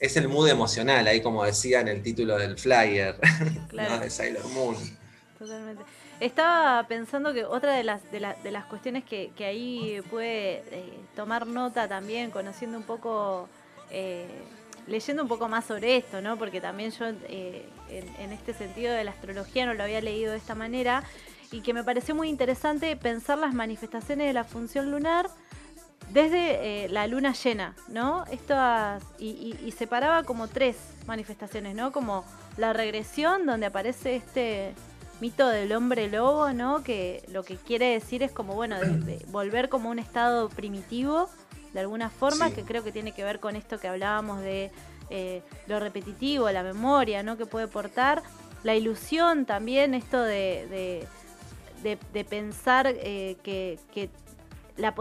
es 0.03 0.17
el 0.17 0.29
mood 0.29 0.49
emocional, 0.49 1.07
ahí 1.07 1.23
como 1.23 1.45
decía 1.45 1.81
en 1.81 1.87
el 1.87 2.03
título 2.03 2.37
del 2.37 2.59
flyer, 2.59 3.17
de 4.01 4.11
Sailor 4.11 4.49
Moon. 4.49 4.77
Totalmente. 5.39 5.85
Estaba 6.19 6.87
pensando 6.89 7.33
que 7.33 7.45
otra 7.45 7.75
de 7.75 7.85
las, 7.85 8.01
de, 8.11 8.21
las 8.21 8.65
cuestiones 8.67 9.05
que, 9.05 9.33
ahí 9.39 10.01
puede 10.11 10.65
eh, 10.71 10.99
tomar 11.15 11.47
nota 11.47 11.89
también, 11.89 12.33
conociendo 12.33 12.79
un 12.79 12.85
poco, 12.85 13.49
eh, 13.91 14.27
leyendo 14.89 15.23
un 15.23 15.29
poco 15.29 15.49
más 15.49 15.67
sobre 15.67 15.97
esto, 15.97 16.21
¿no? 16.21 16.37
Porque 16.37 16.61
también 16.61 16.91
yo 16.91 17.07
eh, 17.29 17.69
en, 17.89 18.33
este 18.33 18.55
sentido 18.55 18.93
de 18.93 19.05
la 19.05 19.13
astrología 19.13 19.67
no 19.67 19.75
lo 19.75 19.85
había 19.85 20.01
leído 20.01 20.33
de 20.33 20.39
esta 20.39 20.57
manera 20.57 21.05
y 21.53 21.61
que 21.61 21.75
me 21.75 21.85
pareció 21.85 22.15
muy 22.15 22.29
interesante 22.29 22.97
pensar 22.97 23.39
las 23.39 23.55
manifestaciones 23.55 24.27
de 24.27 24.33
la 24.33 24.45
función 24.45 24.91
lunar 24.91 25.29
desde 26.11 26.85
eh, 26.85 26.89
la 26.89 27.07
luna 27.07 27.33
llena, 27.33 27.75
¿no? 27.89 28.25
Estas, 28.31 29.03
y, 29.19 29.73
separaba 29.77 30.25
como 30.25 30.49
tres 30.49 30.77
manifestaciones, 31.07 31.75
¿no? 31.75 31.93
Como 31.93 32.25
la 32.57 32.73
regresión, 32.73 33.47
donde 33.47 33.67
aparece 33.67 34.17
este 34.17 34.75
mito 35.21 35.49
del 35.49 35.73
hombre 35.73 36.09
lobo, 36.09 36.53
¿no? 36.53 36.83
Que 36.83 37.25
lo 37.33 37.45
que 37.45 37.57
quiere 37.57 37.93
decir 37.93 38.23
es 38.23 38.33
como, 38.33 38.55
bueno, 38.55 38.79
de, 38.81 39.25
volver 39.29 39.69
como 39.69 39.91
un 39.91 39.99
estado 39.99 40.49
primitivo, 40.49 41.29
de 41.73 41.81
alguna 41.81 42.11
forma, 42.11 42.51
que 42.51 42.63
creo 42.63 42.85
que 42.85 42.93
tiene 42.93 43.13
que 43.13 43.25
ver 43.25 43.41
con 43.41 43.57
esto 43.57 43.79
que 43.79 43.89
hablábamos 43.89 44.41
de 44.41 44.71
eh, 45.09 45.43
lo 45.67 45.81
repetitivo, 45.81 46.51
la 46.51 46.63
memoria, 46.63 47.23
¿no? 47.23 47.39
Que 47.39 47.47
puede 47.47 47.69
portar. 47.69 48.23
La 48.65 48.75
ilusión 48.75 49.45
también, 49.47 49.95
esto 49.95 50.21
de, 50.23 50.67
de, 50.71 51.09
pensar 52.29 52.87
eh, 52.89 53.37
que, 53.43 53.79
que 53.93 54.11
la, 54.77 54.95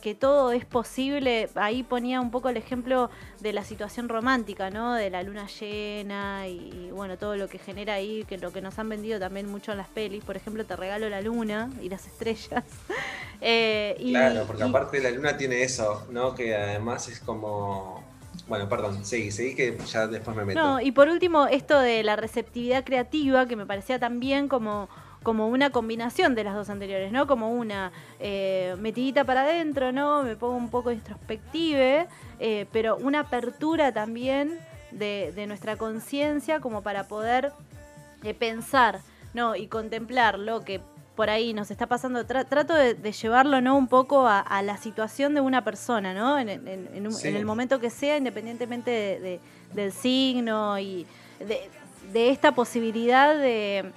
que 0.00 0.14
todo 0.14 0.52
es 0.52 0.64
posible, 0.64 1.48
ahí 1.54 1.82
ponía 1.82 2.20
un 2.20 2.30
poco 2.30 2.48
el 2.48 2.56
ejemplo 2.56 3.10
de 3.40 3.52
la 3.52 3.64
situación 3.64 4.08
romántica, 4.08 4.70
¿no? 4.70 4.94
De 4.94 5.10
la 5.10 5.22
luna 5.22 5.46
llena 5.46 6.46
y, 6.48 6.90
bueno, 6.92 7.16
todo 7.16 7.36
lo 7.36 7.48
que 7.48 7.58
genera 7.58 7.94
ahí, 7.94 8.24
que 8.28 8.38
lo 8.38 8.52
que 8.52 8.60
nos 8.60 8.78
han 8.78 8.88
vendido 8.88 9.18
también 9.18 9.48
mucho 9.50 9.72
en 9.72 9.78
las 9.78 9.88
pelis, 9.88 10.22
por 10.24 10.36
ejemplo, 10.36 10.64
te 10.64 10.76
regalo 10.76 11.08
la 11.08 11.20
luna 11.20 11.70
y 11.80 11.88
las 11.88 12.06
estrellas. 12.06 12.64
Eh, 13.44 13.96
claro, 13.98 14.44
porque 14.46 14.62
aparte 14.62 15.02
la 15.02 15.10
luna 15.10 15.36
tiene 15.36 15.64
eso, 15.64 16.06
¿no? 16.12 16.32
Que 16.32 16.54
además 16.54 17.08
es 17.08 17.18
como... 17.18 18.04
Bueno, 18.46 18.68
perdón, 18.68 19.04
seguí, 19.04 19.32
seguí 19.32 19.56
que 19.56 19.76
ya 19.90 20.06
después 20.06 20.36
me 20.36 20.44
meto. 20.44 20.60
No, 20.60 20.80
y 20.80 20.92
por 20.92 21.08
último, 21.08 21.48
esto 21.48 21.80
de 21.80 22.04
la 22.04 22.14
receptividad 22.14 22.84
creativa, 22.84 23.48
que 23.48 23.56
me 23.56 23.66
parecía 23.66 23.98
también 23.98 24.46
como 24.46 24.88
como 25.22 25.48
una 25.48 25.70
combinación 25.70 26.34
de 26.34 26.44
las 26.44 26.54
dos 26.54 26.68
anteriores, 26.70 27.12
¿no? 27.12 27.26
Como 27.26 27.52
una 27.52 27.92
eh, 28.20 28.74
metidita 28.78 29.24
para 29.24 29.42
adentro, 29.42 29.92
¿no? 29.92 30.22
Me 30.22 30.36
pongo 30.36 30.56
un 30.56 30.70
poco 30.70 30.90
introspective, 30.90 32.06
eh, 32.40 32.66
pero 32.72 32.96
una 32.96 33.20
apertura 33.20 33.92
también 33.92 34.58
de, 34.90 35.32
nuestra 35.46 35.76
conciencia 35.76 36.60
como 36.60 36.82
para 36.82 37.08
poder 37.08 37.52
eh, 38.22 38.34
pensar, 38.34 39.00
¿no? 39.34 39.56
Y 39.56 39.68
contemplar 39.68 40.38
lo 40.38 40.64
que 40.64 40.80
por 41.16 41.30
ahí 41.30 41.52
nos 41.54 41.70
está 41.70 41.86
pasando. 41.86 42.24
trato 42.26 42.74
de, 42.74 43.12
llevarlo, 43.12 43.60
¿no? 43.60 43.76
Un 43.76 43.88
poco 43.88 44.26
a, 44.26 44.62
la 44.62 44.76
situación 44.76 45.34
de 45.34 45.40
una 45.40 45.62
persona, 45.62 46.14
¿no? 46.14 46.38
En, 46.38 46.48
el 46.48 47.44
momento 47.44 47.80
que 47.80 47.90
sea, 47.90 48.16
independientemente 48.16 49.40
del 49.74 49.92
signo 49.92 50.78
y 50.78 51.06
de 52.12 52.30
esta 52.30 52.52
posibilidad 52.52 53.36
de 53.36 53.92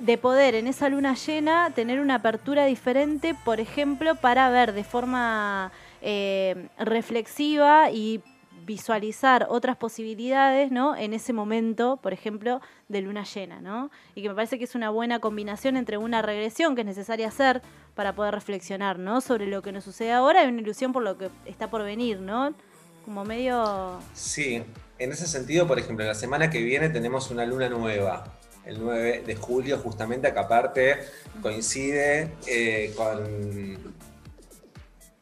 de 0.00 0.18
poder 0.18 0.54
en 0.54 0.66
esa 0.66 0.88
luna 0.88 1.14
llena 1.14 1.70
tener 1.74 2.00
una 2.00 2.16
apertura 2.16 2.66
diferente, 2.66 3.34
por 3.44 3.60
ejemplo, 3.60 4.14
para 4.14 4.48
ver 4.50 4.72
de 4.72 4.84
forma 4.84 5.72
eh, 6.02 6.68
reflexiva 6.78 7.90
y 7.90 8.22
visualizar 8.64 9.46
otras 9.48 9.76
posibilidades, 9.76 10.72
¿no? 10.72 10.96
En 10.96 11.14
ese 11.14 11.32
momento, 11.32 11.98
por 11.98 12.12
ejemplo, 12.12 12.60
de 12.88 13.00
luna 13.00 13.24
llena, 13.24 13.60
¿no? 13.60 13.90
Y 14.14 14.22
que 14.22 14.28
me 14.28 14.34
parece 14.34 14.58
que 14.58 14.64
es 14.64 14.74
una 14.74 14.90
buena 14.90 15.20
combinación 15.20 15.76
entre 15.76 15.98
una 15.98 16.20
regresión 16.20 16.74
que 16.74 16.80
es 16.80 16.86
necesaria 16.86 17.28
hacer 17.28 17.62
para 17.94 18.14
poder 18.14 18.34
reflexionar, 18.34 18.98
¿no? 18.98 19.20
Sobre 19.20 19.46
lo 19.46 19.62
que 19.62 19.70
nos 19.72 19.84
sucede 19.84 20.12
ahora 20.12 20.44
y 20.44 20.48
una 20.48 20.60
ilusión 20.60 20.92
por 20.92 21.04
lo 21.04 21.16
que 21.16 21.30
está 21.44 21.70
por 21.70 21.84
venir, 21.84 22.20
¿no? 22.20 22.54
Como 23.04 23.24
medio... 23.24 24.00
Sí, 24.14 24.64
en 24.98 25.12
ese 25.12 25.28
sentido, 25.28 25.68
por 25.68 25.78
ejemplo, 25.78 26.04
la 26.04 26.14
semana 26.14 26.50
que 26.50 26.60
viene 26.60 26.88
tenemos 26.88 27.30
una 27.30 27.46
luna 27.46 27.68
nueva 27.68 28.24
el 28.66 28.80
9 28.80 29.22
de 29.24 29.36
julio, 29.36 29.78
justamente 29.78 30.26
acá 30.26 30.42
aparte 30.42 30.98
coincide 31.40 32.32
eh, 32.46 32.92
con, 32.96 33.78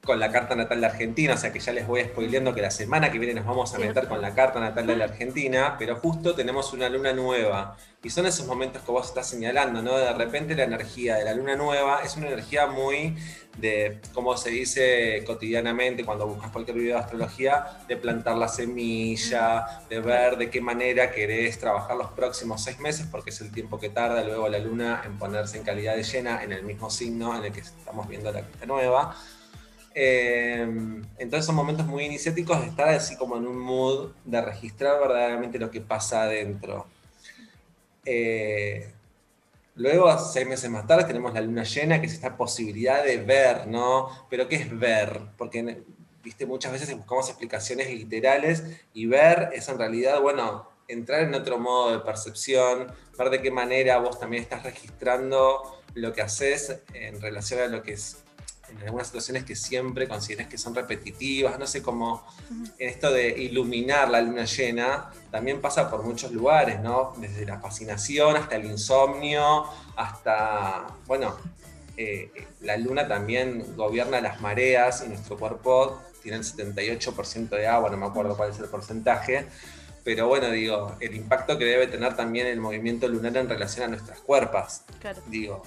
con 0.04 0.20
la 0.20 0.30
carta 0.30 0.54
natal 0.54 0.80
de 0.80 0.86
Argentina, 0.86 1.34
o 1.34 1.36
sea 1.36 1.52
que 1.52 1.60
ya 1.60 1.72
les 1.72 1.86
voy 1.86 2.02
spoileando 2.02 2.54
que 2.54 2.60
la 2.60 2.70
semana 2.70 3.10
que 3.10 3.18
viene 3.18 3.34
nos 3.34 3.46
vamos 3.46 3.74
a 3.74 3.78
meter 3.78 4.06
con 4.06 4.20
la 4.20 4.34
carta 4.34 4.60
natal 4.60 4.86
de 4.86 4.96
la 4.96 5.04
Argentina, 5.04 5.76
pero 5.78 5.96
justo 5.96 6.34
tenemos 6.34 6.72
una 6.72 6.88
luna 6.88 7.12
nueva. 7.12 7.76
Y 8.02 8.10
son 8.10 8.26
esos 8.26 8.46
momentos 8.46 8.82
que 8.82 8.92
vos 8.92 9.06
estás 9.06 9.26
señalando, 9.26 9.80
¿no? 9.80 9.96
De 9.96 10.12
repente 10.12 10.54
la 10.54 10.64
energía 10.64 11.16
de 11.16 11.24
la 11.24 11.32
luna 11.32 11.56
nueva 11.56 12.02
es 12.04 12.16
una 12.16 12.26
energía 12.26 12.66
muy 12.66 13.16
de, 13.56 14.00
como 14.12 14.36
se 14.36 14.50
dice 14.50 15.24
cotidianamente 15.26 16.04
cuando 16.04 16.26
buscas 16.26 16.50
cualquier 16.50 16.76
video 16.76 16.96
de 16.96 17.02
astrología, 17.02 17.78
de 17.88 17.96
plantar 17.96 18.36
la 18.36 18.48
semilla, 18.48 19.64
de 19.88 20.00
ver 20.00 20.36
de 20.36 20.50
qué 20.50 20.60
manera 20.60 21.12
querés 21.12 21.58
trabajar 21.58 21.96
los 21.96 22.10
próximos 22.10 22.62
seis 22.62 22.78
meses, 22.78 23.06
porque 23.10 23.30
es 23.30 23.40
el 23.40 23.50
tiempo 23.50 23.78
que 23.78 23.88
tarda 23.88 24.22
luego 24.22 24.48
la 24.48 24.58
luna 24.58 25.02
en 25.06 25.18
ponerse 25.18 25.56
en 25.56 25.64
calidad 25.64 25.96
de 25.96 26.02
llena 26.02 26.42
en 26.42 26.52
el 26.52 26.62
mismo 26.62 26.90
signo 26.90 27.36
en 27.38 27.44
el 27.44 27.52
que 27.52 27.60
estamos 27.60 28.06
viendo 28.06 28.30
la 28.30 28.42
carta 28.42 28.66
nueva. 28.66 29.16
Eh, 29.94 30.62
entonces 31.18 31.46
son 31.46 31.54
momentos 31.54 31.87
muy 31.87 32.04
iniciáticos 32.04 32.61
de 32.61 32.66
estar 32.66 32.88
así 32.88 33.16
como 33.16 33.37
en 33.37 33.46
un 33.46 33.59
mood 33.59 34.11
de 34.24 34.40
registrar 34.40 34.98
verdaderamente 35.00 35.59
lo 35.59 35.70
que 35.70 35.80
pasa 35.80 36.24
adentro. 36.24 36.87
Eh, 38.04 38.92
Luego, 39.76 40.16
seis 40.20 40.46
meses 40.46 40.70
más 40.70 40.87
tarde, 40.87 41.04
tenemos 41.04 41.35
la 41.35 41.40
luna 41.40 41.64
llena, 41.64 42.00
que 42.00 42.07
es 42.07 42.12
esta 42.12 42.37
posibilidad 42.37 43.02
de 43.02 43.16
ver, 43.16 43.66
¿no? 43.66 44.09
Pero 44.30 44.46
¿qué 44.46 44.54
es 44.57 44.78
ver? 44.78 45.20
Porque, 45.37 45.83
viste, 46.22 46.46
muchas 46.46 46.70
veces 46.70 46.96
buscamos 46.96 47.28
explicaciones 47.28 47.88
literales 47.88 48.62
y 48.92 49.07
ver 49.07 49.50
es 49.52 49.68
en 49.68 49.76
realidad, 49.78 50.20
bueno, 50.20 50.68
entrar 50.87 51.22
en 51.22 51.35
otro 51.35 51.59
modo 51.59 51.90
de 51.90 52.04
percepción, 52.04 52.87
ver 53.18 53.30
de 53.30 53.42
qué 53.42 53.50
manera 53.50 53.98
vos 53.98 54.20
también 54.20 54.44
estás 54.44 54.62
registrando 54.62 55.83
lo 55.94 56.12
que 56.12 56.22
haces 56.22 56.80
en 56.92 57.20
relación 57.20 57.61
a 57.61 57.66
lo 57.66 57.83
que 57.83 57.94
es 57.94 58.23
en 58.70 58.83
algunas 58.83 59.09
situaciones 59.09 59.44
que 59.44 59.55
siempre 59.57 60.09
consideras 60.09 60.48
que 60.48 60.59
son 60.59 60.74
repetitivas, 60.74 61.59
no 61.59 61.66
sé 61.66 61.83
cómo 61.83 62.27
en 62.79 62.88
esto 62.88 63.12
de 63.12 63.29
iluminar 63.29 64.09
la 64.11 64.20
luna 64.20 64.44
llena 64.44 65.11
también 65.31 65.61
pasa 65.61 65.90
por 65.90 66.03
muchos 66.03 66.33
lugares, 66.33 66.81
¿no? 66.81 67.12
Desde 67.18 67.44
la 67.44 67.61
fascinación 67.61 68.37
hasta 68.37 68.57
el 68.57 68.64
insomnio, 68.66 69.64
hasta, 69.96 70.87
bueno, 71.07 71.37
eh, 71.96 72.31
la 72.61 72.77
luna 72.77 73.07
también 73.07 73.77
gobierna 73.77 74.20
las 74.20 74.40
mareas 74.40 75.03
y 75.07 75.09
nuestro 75.09 75.37
cuerpo 75.37 76.03
tiene 76.22 76.38
el 76.38 76.44
78% 76.44 77.50
de 77.50 77.66
agua, 77.66 77.90
no 77.90 77.96
me 77.96 78.07
acuerdo 78.07 78.37
cuál 78.37 78.50
es 78.50 78.59
el 78.59 78.66
porcentaje, 78.66 79.46
pero 80.05 80.27
bueno, 80.27 80.50
digo, 80.50 80.96
el 81.00 81.14
impacto 81.14 81.57
que 81.59 81.64
debe 81.64 81.87
tener 81.87 82.14
también 82.14 82.46
el 82.46 82.61
movimiento 82.61 83.09
lunar 83.09 83.37
en 83.37 83.48
relación 83.48 83.85
a 83.85 83.88
nuestras 83.88 84.20
cuerpas. 84.20 84.85
Claro. 85.00 85.22
Digo, 85.27 85.62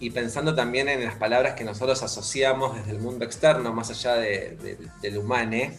y 0.00 0.10
pensando 0.10 0.54
también 0.54 0.88
en 0.88 1.04
las 1.04 1.14
palabras 1.16 1.54
que 1.54 1.62
nosotros 1.62 2.02
asociamos 2.02 2.74
desde 2.74 2.92
el 2.92 3.00
mundo 3.00 3.24
externo, 3.24 3.72
más 3.72 3.90
allá 3.90 4.14
del 4.14 5.18
humane, 5.18 5.78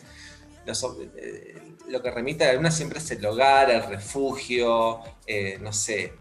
eh, 0.66 1.62
lo 1.90 2.02
que 2.02 2.12
remite 2.12 2.44
a 2.44 2.48
la 2.48 2.54
luna 2.54 2.72
siempre 2.72 3.00
es 3.00 3.10
el 3.12 3.26
hogar, 3.26 3.72
el 3.72 3.84
refugio, 3.84 5.00
eh, 5.26 5.58
no 5.60 5.74
sé, 5.74 6.14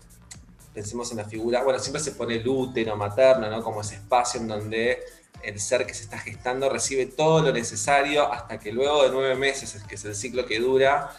pensemos 0.72 1.10
en 1.10 1.18
la 1.18 1.26
figura, 1.26 1.62
bueno, 1.62 1.78
siempre 1.78 2.02
se 2.02 2.12
pone 2.12 2.36
el 2.36 2.48
útero 2.48 2.96
materno, 2.96 3.50
¿no? 3.50 3.62
Como 3.62 3.82
ese 3.82 3.96
espacio 3.96 4.40
en 4.40 4.48
donde 4.48 5.00
el 5.42 5.60
ser 5.60 5.84
que 5.86 5.92
se 5.92 6.04
está 6.04 6.18
gestando 6.18 6.70
recibe 6.70 7.06
todo 7.06 7.42
lo 7.42 7.52
necesario 7.52 8.32
hasta 8.32 8.58
que 8.58 8.72
luego 8.72 9.02
de 9.04 9.10
nueve 9.10 9.34
meses, 9.34 9.76
que 9.86 9.94
es 9.96 10.04
el 10.06 10.14
ciclo 10.14 10.46
que 10.46 10.58
dura, 10.58 11.10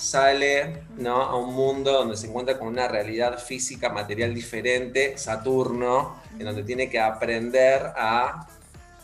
sale 0.00 0.84
¿no? 0.96 1.22
a 1.22 1.36
un 1.36 1.54
mundo 1.54 1.92
donde 1.92 2.16
se 2.16 2.26
encuentra 2.26 2.58
con 2.58 2.68
una 2.68 2.88
realidad 2.88 3.38
física, 3.38 3.90
material 3.90 4.34
diferente, 4.34 5.18
Saturno, 5.18 6.16
en 6.38 6.46
donde 6.46 6.62
tiene 6.62 6.88
que 6.88 6.98
aprender 6.98 7.82
a, 7.96 8.48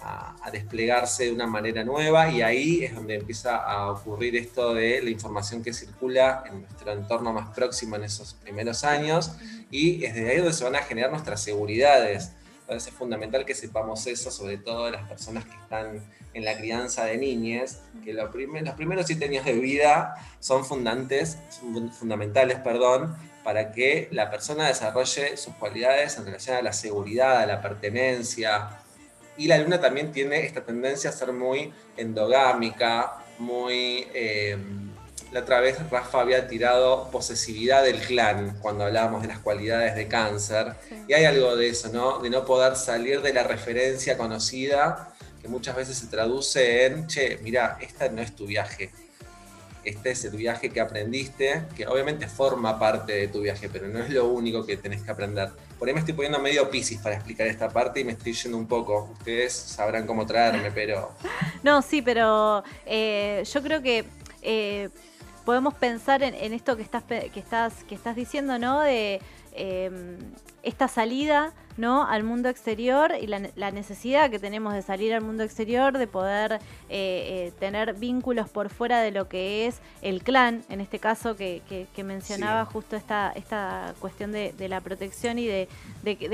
a, 0.03 0.51
desplegarse 0.51 1.25
de 1.25 1.33
una 1.33 1.47
manera 1.47 1.83
nueva 1.85 2.31
y 2.31 2.41
ahí 2.41 2.85
es 2.85 2.95
donde 2.95 3.17
empieza 3.17 3.57
a 3.57 3.91
ocurrir 3.91 4.37
esto 4.37 4.73
de 4.73 5.03
la 5.03 5.11
información 5.11 5.63
que 5.63 5.73
circula 5.73 6.45
en 6.47 6.63
nuestro 6.63 6.93
entorno 6.93 7.33
más 7.33 7.53
próximo 7.55 7.97
en 7.97 8.05
esos 8.05 8.35
primeros 8.35 8.85
años 8.85 9.33
y 9.71 10.05
es 10.05 10.15
de 10.15 10.31
ahí 10.31 10.37
donde 10.39 10.53
se 10.53 10.63
van 10.63 10.77
a 10.77 10.83
generar 10.83 11.11
nuestras 11.11 11.43
seguridades. 11.43 12.31
Entonces 12.67 12.93
es 12.93 12.99
fundamental 12.99 13.45
que 13.47 13.55
sepamos 13.55 14.05
eso, 14.09 14.29
sobre 14.33 14.59
todo 14.59 14.91
las 14.91 15.09
personas 15.09 15.45
que 15.45 15.55
están 15.55 16.03
en 16.35 16.45
la 16.45 16.59
crianza 16.59 17.05
de 17.05 17.17
niñas, 17.17 17.81
que 18.05 18.13
los, 18.13 18.29
los 18.35 18.75
primeros 18.75 19.07
siete 19.07 19.27
años 19.27 19.45
de 19.45 19.53
vida 19.53 20.17
son, 20.41 20.65
fundantes, 20.65 21.39
son 21.49 21.93
fundamentales 21.93 22.59
perdón, 22.59 23.17
para 23.45 23.71
que 23.71 24.09
la 24.11 24.33
persona 24.33 24.67
desarrolle 24.67 25.37
sus 25.37 25.55
cualidades 25.55 26.19
en 26.19 26.25
relación 26.25 26.57
a 26.57 26.63
la 26.63 26.73
seguridad, 26.73 27.39
a 27.39 27.47
la 27.47 27.63
pertenencia, 27.63 28.81
y 29.37 29.47
la 29.47 29.59
luna 29.59 29.81
también 29.81 30.11
tiene 30.11 30.45
esta 30.45 30.65
tendencia 30.65 31.11
a 31.11 31.13
ser 31.13 31.33
muy 31.33 31.73
endogámica, 31.97 33.25
muy... 33.39 34.09
Eh, 34.13 34.59
la 35.33 35.41
otra 35.41 35.61
vez 35.61 35.79
Rafa 35.91 36.21
había 36.21 36.47
tirado 36.49 37.11
posesividad 37.11 37.83
del 37.83 38.01
clan 38.01 38.59
cuando 38.61 38.85
hablábamos 38.85 39.23
de 39.23 39.29
las 39.29 39.39
cualidades 39.41 39.95
de 39.95 40.09
cáncer. 40.09 40.75
Y 41.09 41.13
hay 41.13 41.25
algo 41.25 41.57
de 41.57 41.69
eso, 41.69 41.91
¿no? 41.93 42.19
De 42.21 42.31
no 42.31 42.45
poder 42.45 42.77
salir 42.77 43.23
de 43.23 43.33
la 43.33 43.43
referencia 43.43 44.17
conocida, 44.17 45.13
que 45.43 45.49
muchas 45.49 45.77
veces 45.77 45.99
se 45.99 46.07
traduce 46.07 46.87
en, 46.87 47.07
che, 47.07 47.39
mira, 47.43 47.79
esta 47.81 48.09
no 48.09 48.23
es 48.23 48.35
tu 48.35 48.47
viaje, 48.47 48.91
este 49.87 50.11
es 50.11 50.25
el 50.25 50.37
viaje 50.37 50.71
que 50.71 50.81
aprendiste, 50.81 51.63
que 51.77 51.87
obviamente 51.87 52.27
forma 52.27 52.79
parte 52.79 53.13
de 53.13 53.29
tu 53.29 53.43
viaje, 53.43 53.69
pero 53.69 53.87
no 53.87 54.01
es 54.01 54.11
lo 54.11 54.27
único 54.27 54.67
que 54.67 54.77
tenés 54.77 55.03
que 55.03 55.13
aprender. 55.13 55.51
Por 55.79 55.87
ahí 55.87 55.95
me 55.95 56.01
estoy 56.01 56.15
poniendo 56.15 56.41
medio 56.41 56.69
piscis 56.71 57.01
para 57.01 57.15
explicar 57.15 57.47
esta 57.47 57.69
parte 57.69 58.01
y 58.01 58.05
me 58.05 58.13
estoy 58.13 58.33
yendo 58.33 58.59
un 58.59 58.67
poco. 58.67 59.11
Ustedes 59.19 59.53
sabrán 59.53 60.07
cómo 60.07 60.27
traerme, 60.27 60.71
pero... 60.73 61.13
No, 61.63 61.83
sí, 61.83 62.03
pero 62.03 62.65
eh, 62.85 63.45
yo 63.53 63.63
creo 63.63 63.81
que 63.81 64.05
eh, 64.43 64.89
podemos 65.47 65.75
pensar 65.75 66.23
en, 66.25 66.53
esto 66.53 66.77
que 66.77 66.83
estás, 66.83 67.05
que, 67.05 67.31
estás, 67.35 67.85
que 67.85 67.95
estás 67.95 68.17
diciendo, 68.17 68.59
¿no? 68.59 68.81
De 68.81 69.23
em, 69.53 70.19
esta 70.67 70.89
salida 70.89 71.55
¿no? 71.77 72.07
al 72.07 72.25
mundo 72.25 72.49
exterior 72.49 73.13
y 73.21 73.27
la, 73.27 73.71
necesidad 73.71 74.31
que 74.31 74.39
tenemos 74.39 74.73
de 74.75 74.83
salir 74.83 75.13
al 75.13 75.23
mundo 75.23 75.43
exterior, 75.43 75.99
de 75.99 76.07
poder 76.07 76.53
eh, 76.53 76.59
eh, 76.89 77.53
tener 77.59 77.95
vínculos 77.95 78.49
por 78.49 78.71
fuera 78.71 79.01
de 79.01 79.11
lo 79.11 79.29
que 79.29 79.67
es 79.67 79.81
el 80.03 80.23
clan, 80.23 80.63
en 80.69 80.81
este 80.81 80.99
caso 80.99 81.37
que, 81.37 81.63
mencionaba 82.05 82.65
justo 82.65 82.95
esta, 82.95 83.33
esta 83.35 83.95
cuestión 83.99 84.31
de, 84.31 84.55
la 84.69 84.81
protección 84.81 85.39
y 85.39 85.47
de, 85.47 85.69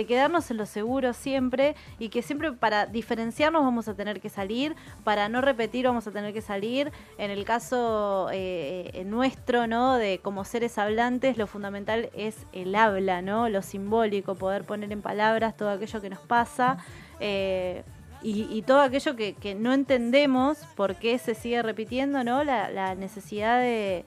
quedarnos 0.07 0.51
en 0.51 0.59
lo 0.59 0.67
seguro 0.67 1.13
siempre 1.15 1.75
y 1.99 2.09
que 2.09 2.23
siempre 2.23 2.53
para 2.53 2.87
diferenciarnos 2.87 3.63
vamos 3.63 3.89
a 3.89 3.95
tener 3.95 4.21
que 4.21 4.29
salir, 4.29 4.77
para 5.03 5.29
no 5.29 5.41
repetir 5.41 5.87
vamos 5.87 6.07
a 6.07 6.11
tener 6.11 6.33
que 6.33 6.43
salir. 6.43 6.93
En 7.19 7.31
el 7.31 7.45
caso 7.45 8.29
eh, 8.33 9.03
nuestro, 9.07 9.67
¿no? 9.67 9.97
De 9.97 10.19
como 10.23 10.45
seres 10.45 10.79
hablantes, 10.79 11.39
lo 11.39 11.47
fundamental 11.47 12.11
es 12.15 12.37
el 12.53 12.75
habla, 12.75 13.23
¿no? 13.23 13.49
Lo 13.49 13.63
simbólico, 13.63 14.22
poder 14.23 14.65
poner 14.65 14.93
en 14.93 15.03
palabras 15.03 15.57
todo 15.57 15.71
aquello 15.71 16.01
que 16.01 16.11
nos 16.11 16.21
pasa 16.21 16.79
eh, 17.23 17.85
y, 18.25 18.63
todo 18.63 18.81
aquello 18.81 19.17
que, 19.17 19.57
no 19.59 19.73
entendemos 19.73 20.59
por 20.77 20.95
qué 20.95 21.19
se 21.19 21.35
sigue 21.35 21.61
repitiendo, 21.61 22.23
¿no? 22.23 22.45
La, 22.45 22.95
necesidad 22.95 23.59
de, 23.59 24.05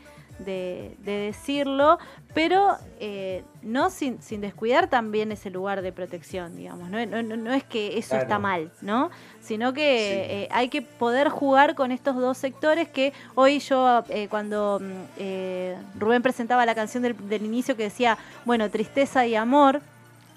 decirlo, 1.04 1.98
pero 2.34 2.78
eh, 3.02 3.44
no 3.62 3.90
sin, 3.90 4.20
descuidar 4.40 4.90
también 4.90 5.34
ese 5.34 5.50
lugar 5.50 5.82
de 5.82 5.92
protección, 5.92 6.56
digamos. 6.56 6.90
No, 6.90 7.54
es 7.54 7.66
que 7.66 7.98
eso 7.98 8.16
está 8.16 8.40
mal, 8.40 8.72
¿no? 8.82 9.12
Sino 9.42 9.74
que 9.74 10.44
eh, 10.44 10.48
hay 10.50 10.70
que 10.70 10.82
poder 10.82 11.28
jugar 11.28 11.76
con 11.76 11.92
estos 11.92 12.16
dos 12.16 12.38
sectores 12.38 12.88
que 12.88 13.12
hoy 13.36 13.60
yo, 13.60 14.06
cuando 14.30 14.80
mm, 14.82 16.00
Rubén 16.00 16.22
presentaba 16.22 16.66
la 16.66 16.74
canción 16.74 17.04
del 17.04 17.46
inicio 17.46 17.76
que 17.76 17.84
decía, 17.84 18.18
bueno, 18.46 18.70
tristeza 18.70 19.26
y 19.26 19.36
amor, 19.36 19.82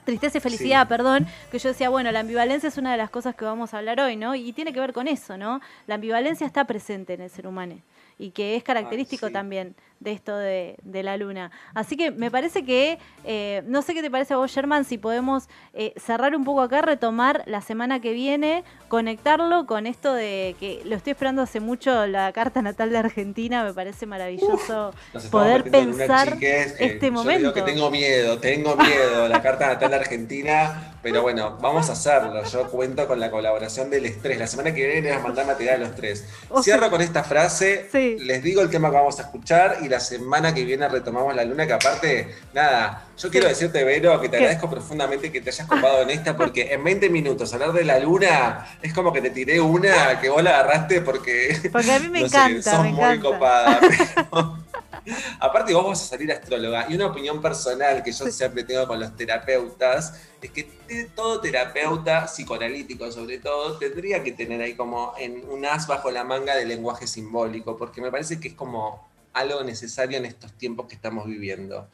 tristeza 0.08 0.38
y 0.38 0.40
felicidad, 0.40 0.88
perdón, 0.88 1.26
que 1.50 1.58
yo 1.58 1.68
decía, 1.68 1.90
bueno, 1.90 2.10
la 2.10 2.20
ambivalencia 2.20 2.68
es 2.68 2.78
una 2.78 2.92
de 2.92 2.96
las 2.96 3.10
cosas 3.10 3.34
que 3.34 3.44
vamos 3.44 3.74
a 3.74 3.78
hablar 3.78 4.00
hoy, 4.00 4.16
¿no? 4.16 4.34
Y 4.34 4.54
tiene 4.54 4.72
que 4.72 4.80
ver 4.80 4.94
con 4.94 5.06
eso, 5.06 5.36
¿no? 5.36 5.60
La 5.86 5.96
ambivalencia 5.96 6.46
está 6.46 6.64
presente 6.64 7.12
en 7.12 7.20
el 7.20 7.28
ser 7.28 7.46
humano 7.46 7.78
y 8.18 8.30
que 8.30 8.56
es 8.56 8.62
característico 8.62 9.30
también 9.30 9.76
de 10.00 10.12
esto 10.12 10.37
de, 10.37 10.76
la 10.84 11.16
luna. 11.16 11.50
Así 11.74 11.96
que 11.96 12.11
me 12.11 12.30
parece 12.30 12.64
que, 12.64 12.98
eh, 13.24 13.62
no 13.66 13.82
sé 13.82 13.94
qué 13.94 14.02
te 14.02 14.11
parece 14.11 14.34
a 14.34 14.37
vos, 14.37 14.50
Sherman, 14.50 14.84
si 14.84 14.98
podemos 14.98 15.48
eh, 15.74 15.94
cerrar 15.96 16.34
un 16.34 16.44
poco 16.44 16.61
acá, 16.61 16.82
retomar 16.82 17.44
la 17.46 17.61
semana 17.61 18.00
que 18.00 18.12
viene, 18.12 18.64
conectarlo 18.88 19.66
con 19.66 19.87
esto 19.87 20.12
de 20.12 20.56
que 20.58 20.82
lo 20.84 20.96
estoy 20.96 21.12
esperando 21.12 21.42
hace 21.42 21.61
mucho, 21.61 22.06
la 22.06 22.32
carta 22.32 22.62
natal 22.62 22.90
de 22.90 22.98
Argentina, 22.98 23.62
me 23.62 23.74
parece 23.74 24.06
maravilloso 24.06 24.92
poder 25.30 25.70
pensar 25.70 26.37
este 26.40 27.11
momento. 27.11 27.52
que 27.52 27.62
tengo 27.62 27.90
miedo, 27.90 28.38
tengo 28.38 28.76
miedo, 28.76 29.28
la 29.28 29.40
carta 29.40 29.68
natal 29.68 29.90
de 29.90 29.96
Argentina, 29.96 30.94
pero 31.02 31.22
bueno, 31.22 31.58
vamos 31.61 31.88
a 31.88 31.92
hacerlo. 31.92 32.42
Yo 32.44 32.68
cuento 32.68 33.06
con 33.06 33.20
la 33.20 33.30
colaboración 33.30 33.90
del 33.90 34.06
estrés. 34.06 34.38
La 34.38 34.46
semana 34.46 34.74
que 34.74 34.87
viene 34.87 35.11
les 35.11 35.22
mandar 35.22 35.46
material 35.46 35.76
a 35.76 35.87
los 35.87 35.94
tres. 35.94 36.24
Cierro 36.62 36.90
con 36.90 37.00
esta 37.00 37.22
frase, 37.22 37.88
les 37.92 38.42
digo 38.42 38.62
el 38.62 38.70
tema 38.70 38.90
que 38.90 38.96
vamos 38.96 39.18
a 39.18 39.22
escuchar 39.22 39.78
y 39.82 39.88
la 39.88 40.01
semana 40.01 40.55
que 40.55 40.64
viene 40.64 40.88
retomamos 40.88 41.35
la 41.35 41.44
luna, 41.44 41.66
que 41.66 41.72
aparte, 41.72 42.35
nada, 42.53 43.07
yo 43.16 43.31
quiero 43.31 43.48
decirte, 43.48 43.85
Vero, 43.85 44.20
que 44.20 44.29
te 44.29 44.37
agradezco 44.37 44.70
profundamente 44.70 45.33
que 45.33 45.40
te 45.40 45.51
hayas 45.51 45.66
copado 45.66 46.03
en 46.03 46.11
esta, 46.11 46.37
porque 46.37 46.72
en 46.72 46.85
20 46.85 47.11
minutos 47.11 47.53
hablar 47.55 47.72
de 47.72 47.85
la 47.85 47.98
luna 47.98 48.66
es 48.83 48.92
como 48.92 49.12
que 49.12 49.20
te 49.20 49.31
tiré 49.31 49.61
una 49.61 50.20
que 50.20 50.29
vos 50.29 50.42
la 50.42 50.51
agarraste 50.51 51.01
porque. 51.01 51.59
Porque 51.72 51.92
a 51.92 51.98
mí 51.98 52.09
me 52.09 52.20
encanta. 52.24 52.83
muy 52.83 53.18
copada. 53.18 53.81
aparte, 55.40 55.74
vos 55.74 55.87
vas 55.87 56.03
a 56.03 56.07
salir 56.07 56.31
astróloga. 56.33 56.87
Y 56.88 56.94
una 56.94 57.07
opinión 57.07 57.40
personal 57.40 58.03
que 58.03 58.12
yo 58.12 58.27
siempre 58.27 58.64
tengo 58.64 58.87
con 58.87 59.01
los 59.01 59.16
terapeutas 59.16 60.20
es 60.40 60.51
que 60.51 60.68
todo 61.14 61.40
terapeuta, 61.40 62.27
psicoanalítico 62.27 63.11
sobre 63.11 63.38
todo, 63.38 63.79
tendría 63.79 64.22
que 64.22 64.33
tener 64.33 64.61
ahí 64.61 64.74
como 64.74 65.14
en 65.18 65.48
un 65.48 65.64
as 65.66 65.87
bajo 65.87 66.11
la 66.11 66.24
manga 66.24 66.55
de 66.55 66.64
lenguaje 66.64 67.07
simbólico, 67.07 67.77
porque 67.77 68.01
me 68.01 68.11
parece 68.11 68.40
que 68.40 68.48
es 68.48 68.55
como 68.55 69.07
algo 69.38 69.62
necesario 69.64 70.18
en 70.18 70.27
estos 70.27 70.53
tiempos 70.53 70.87
que 70.87 70.94
estamos 70.94 71.27
viviendo. 71.27 71.88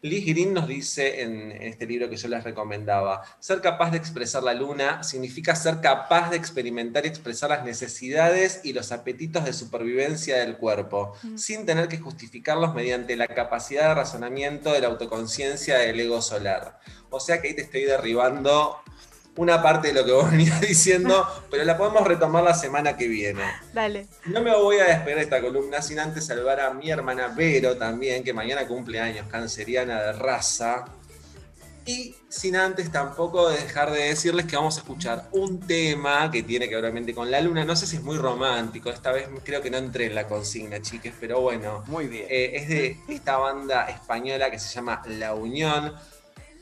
Liz 0.00 0.24
Green 0.26 0.54
nos 0.54 0.68
dice 0.68 1.22
en 1.22 1.50
este 1.60 1.84
libro 1.84 2.08
que 2.08 2.16
yo 2.16 2.28
les 2.28 2.44
recomendaba, 2.44 3.22
ser 3.40 3.60
capaz 3.60 3.90
de 3.90 3.98
expresar 3.98 4.44
la 4.44 4.54
luna 4.54 5.02
significa 5.02 5.56
ser 5.56 5.80
capaz 5.80 6.30
de 6.30 6.36
experimentar 6.36 7.04
y 7.04 7.08
expresar 7.08 7.50
las 7.50 7.64
necesidades 7.64 8.60
y 8.62 8.74
los 8.74 8.92
apetitos 8.92 9.44
de 9.44 9.52
supervivencia 9.52 10.36
del 10.36 10.56
cuerpo, 10.56 11.14
mm. 11.24 11.36
sin 11.36 11.66
tener 11.66 11.88
que 11.88 11.98
justificarlos 11.98 12.74
mediante 12.74 13.16
la 13.16 13.26
capacidad 13.26 13.88
de 13.88 13.94
razonamiento 13.96 14.72
de 14.72 14.82
la 14.82 14.86
autoconciencia 14.86 15.78
del 15.78 15.98
ego 15.98 16.22
solar. 16.22 16.78
O 17.10 17.18
sea 17.18 17.42
que 17.42 17.48
ahí 17.48 17.54
te 17.54 17.62
estoy 17.62 17.82
derribando 17.82 18.76
una 19.38 19.62
parte 19.62 19.88
de 19.88 19.94
lo 19.94 20.04
que 20.04 20.12
vos 20.12 20.30
venías 20.30 20.60
diciendo, 20.60 21.26
pero 21.50 21.64
la 21.64 21.78
podemos 21.78 22.06
retomar 22.06 22.44
la 22.44 22.54
semana 22.54 22.96
que 22.96 23.08
viene. 23.08 23.42
Dale. 23.72 24.06
No 24.26 24.42
me 24.42 24.54
voy 24.54 24.78
a 24.78 24.84
despedir 24.84 25.16
de 25.16 25.22
esta 25.22 25.40
columna 25.40 25.80
sin 25.80 25.98
antes 26.00 26.26
saludar 26.26 26.60
a 26.60 26.74
mi 26.74 26.90
hermana 26.90 27.28
Vero 27.28 27.76
también, 27.76 28.22
que 28.24 28.32
mañana 28.32 28.66
cumple 28.66 29.00
años, 29.00 29.26
canceriana 29.30 30.02
de 30.02 30.12
raza. 30.12 30.84
Y 31.86 32.14
sin 32.28 32.54
antes 32.56 32.92
tampoco 32.92 33.48
dejar 33.48 33.90
de 33.92 34.08
decirles 34.08 34.44
que 34.44 34.56
vamos 34.56 34.76
a 34.76 34.80
escuchar 34.80 35.26
un 35.32 35.60
tema 35.60 36.30
que 36.30 36.42
tiene 36.42 36.68
que 36.68 36.74
ver 36.74 36.84
obviamente 36.84 37.14
con 37.14 37.30
la 37.30 37.40
luna. 37.40 37.64
No 37.64 37.76
sé 37.76 37.86
si 37.86 37.96
es 37.96 38.02
muy 38.02 38.18
romántico, 38.18 38.90
esta 38.90 39.10
vez 39.10 39.26
creo 39.42 39.62
que 39.62 39.70
no 39.70 39.78
entré 39.78 40.06
en 40.06 40.14
la 40.14 40.26
consigna, 40.26 40.82
chiques, 40.82 41.14
pero 41.18 41.40
bueno. 41.40 41.84
Muy 41.86 42.08
bien. 42.08 42.26
Eh, 42.28 42.50
es 42.56 42.68
de 42.68 42.98
esta 43.08 43.38
banda 43.38 43.86
española 43.88 44.50
que 44.50 44.58
se 44.58 44.74
llama 44.74 45.00
La 45.06 45.34
Unión. 45.34 45.94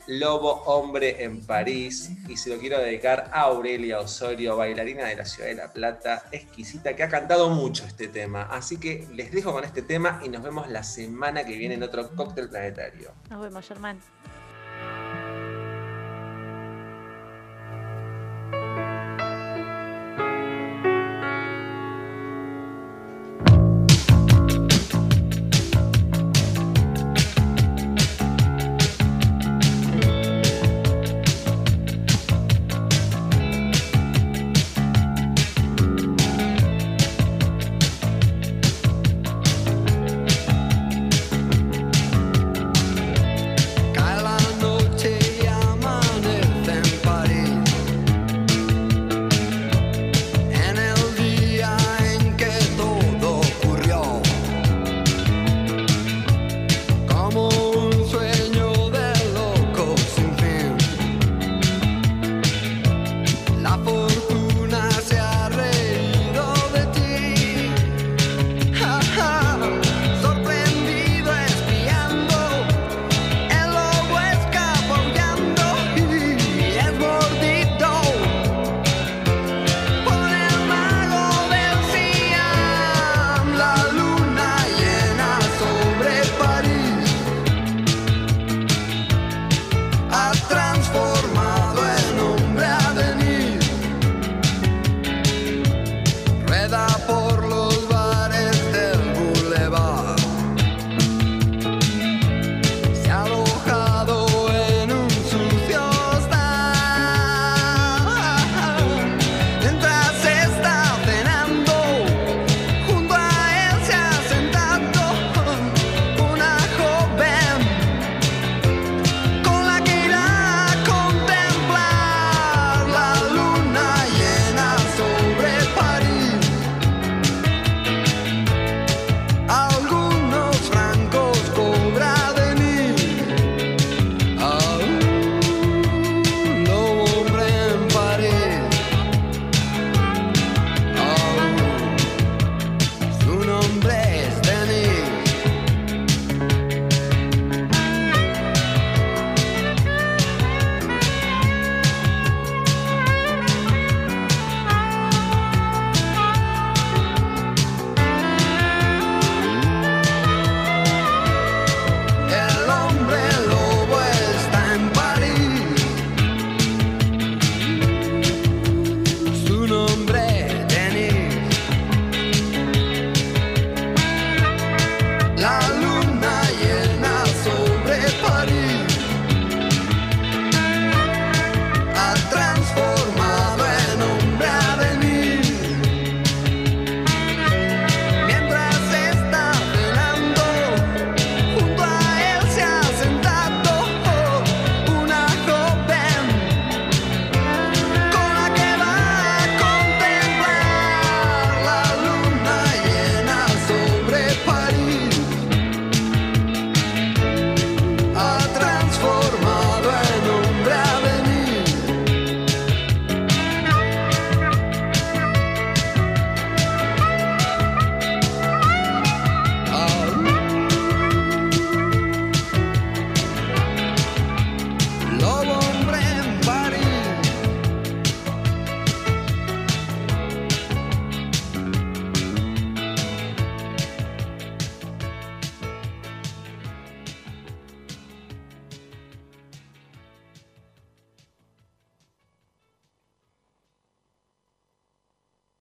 Lobo 0.07 0.63
Hombre 0.65 1.23
en 1.23 1.41
París. 1.45 2.11
Y 2.27 2.37
se 2.37 2.49
lo 2.49 2.57
quiero 2.57 2.79
dedicar 2.79 3.29
a 3.31 3.41
Aurelia 3.41 3.99
Osorio, 3.99 4.57
bailarina 4.57 5.05
de 5.05 5.15
la 5.15 5.25
ciudad 5.25 5.49
de 5.49 5.55
La 5.55 5.71
Plata, 5.71 6.23
exquisita, 6.31 6.95
que 6.95 7.03
ha 7.03 7.09
cantado 7.09 7.49
mucho 7.49 7.85
este 7.85 8.07
tema. 8.07 8.43
Así 8.43 8.77
que 8.77 9.07
les 9.13 9.31
dejo 9.31 9.51
con 9.53 9.63
este 9.63 9.81
tema 9.81 10.21
y 10.23 10.29
nos 10.29 10.43
vemos 10.43 10.69
la 10.69 10.83
semana 10.83 11.45
que 11.45 11.57
viene 11.57 11.75
en 11.75 11.83
otro 11.83 12.09
cóctel 12.15 12.49
planetario. 12.49 13.11
Nos 13.29 13.41
vemos, 13.41 13.67
Germán. 13.67 13.99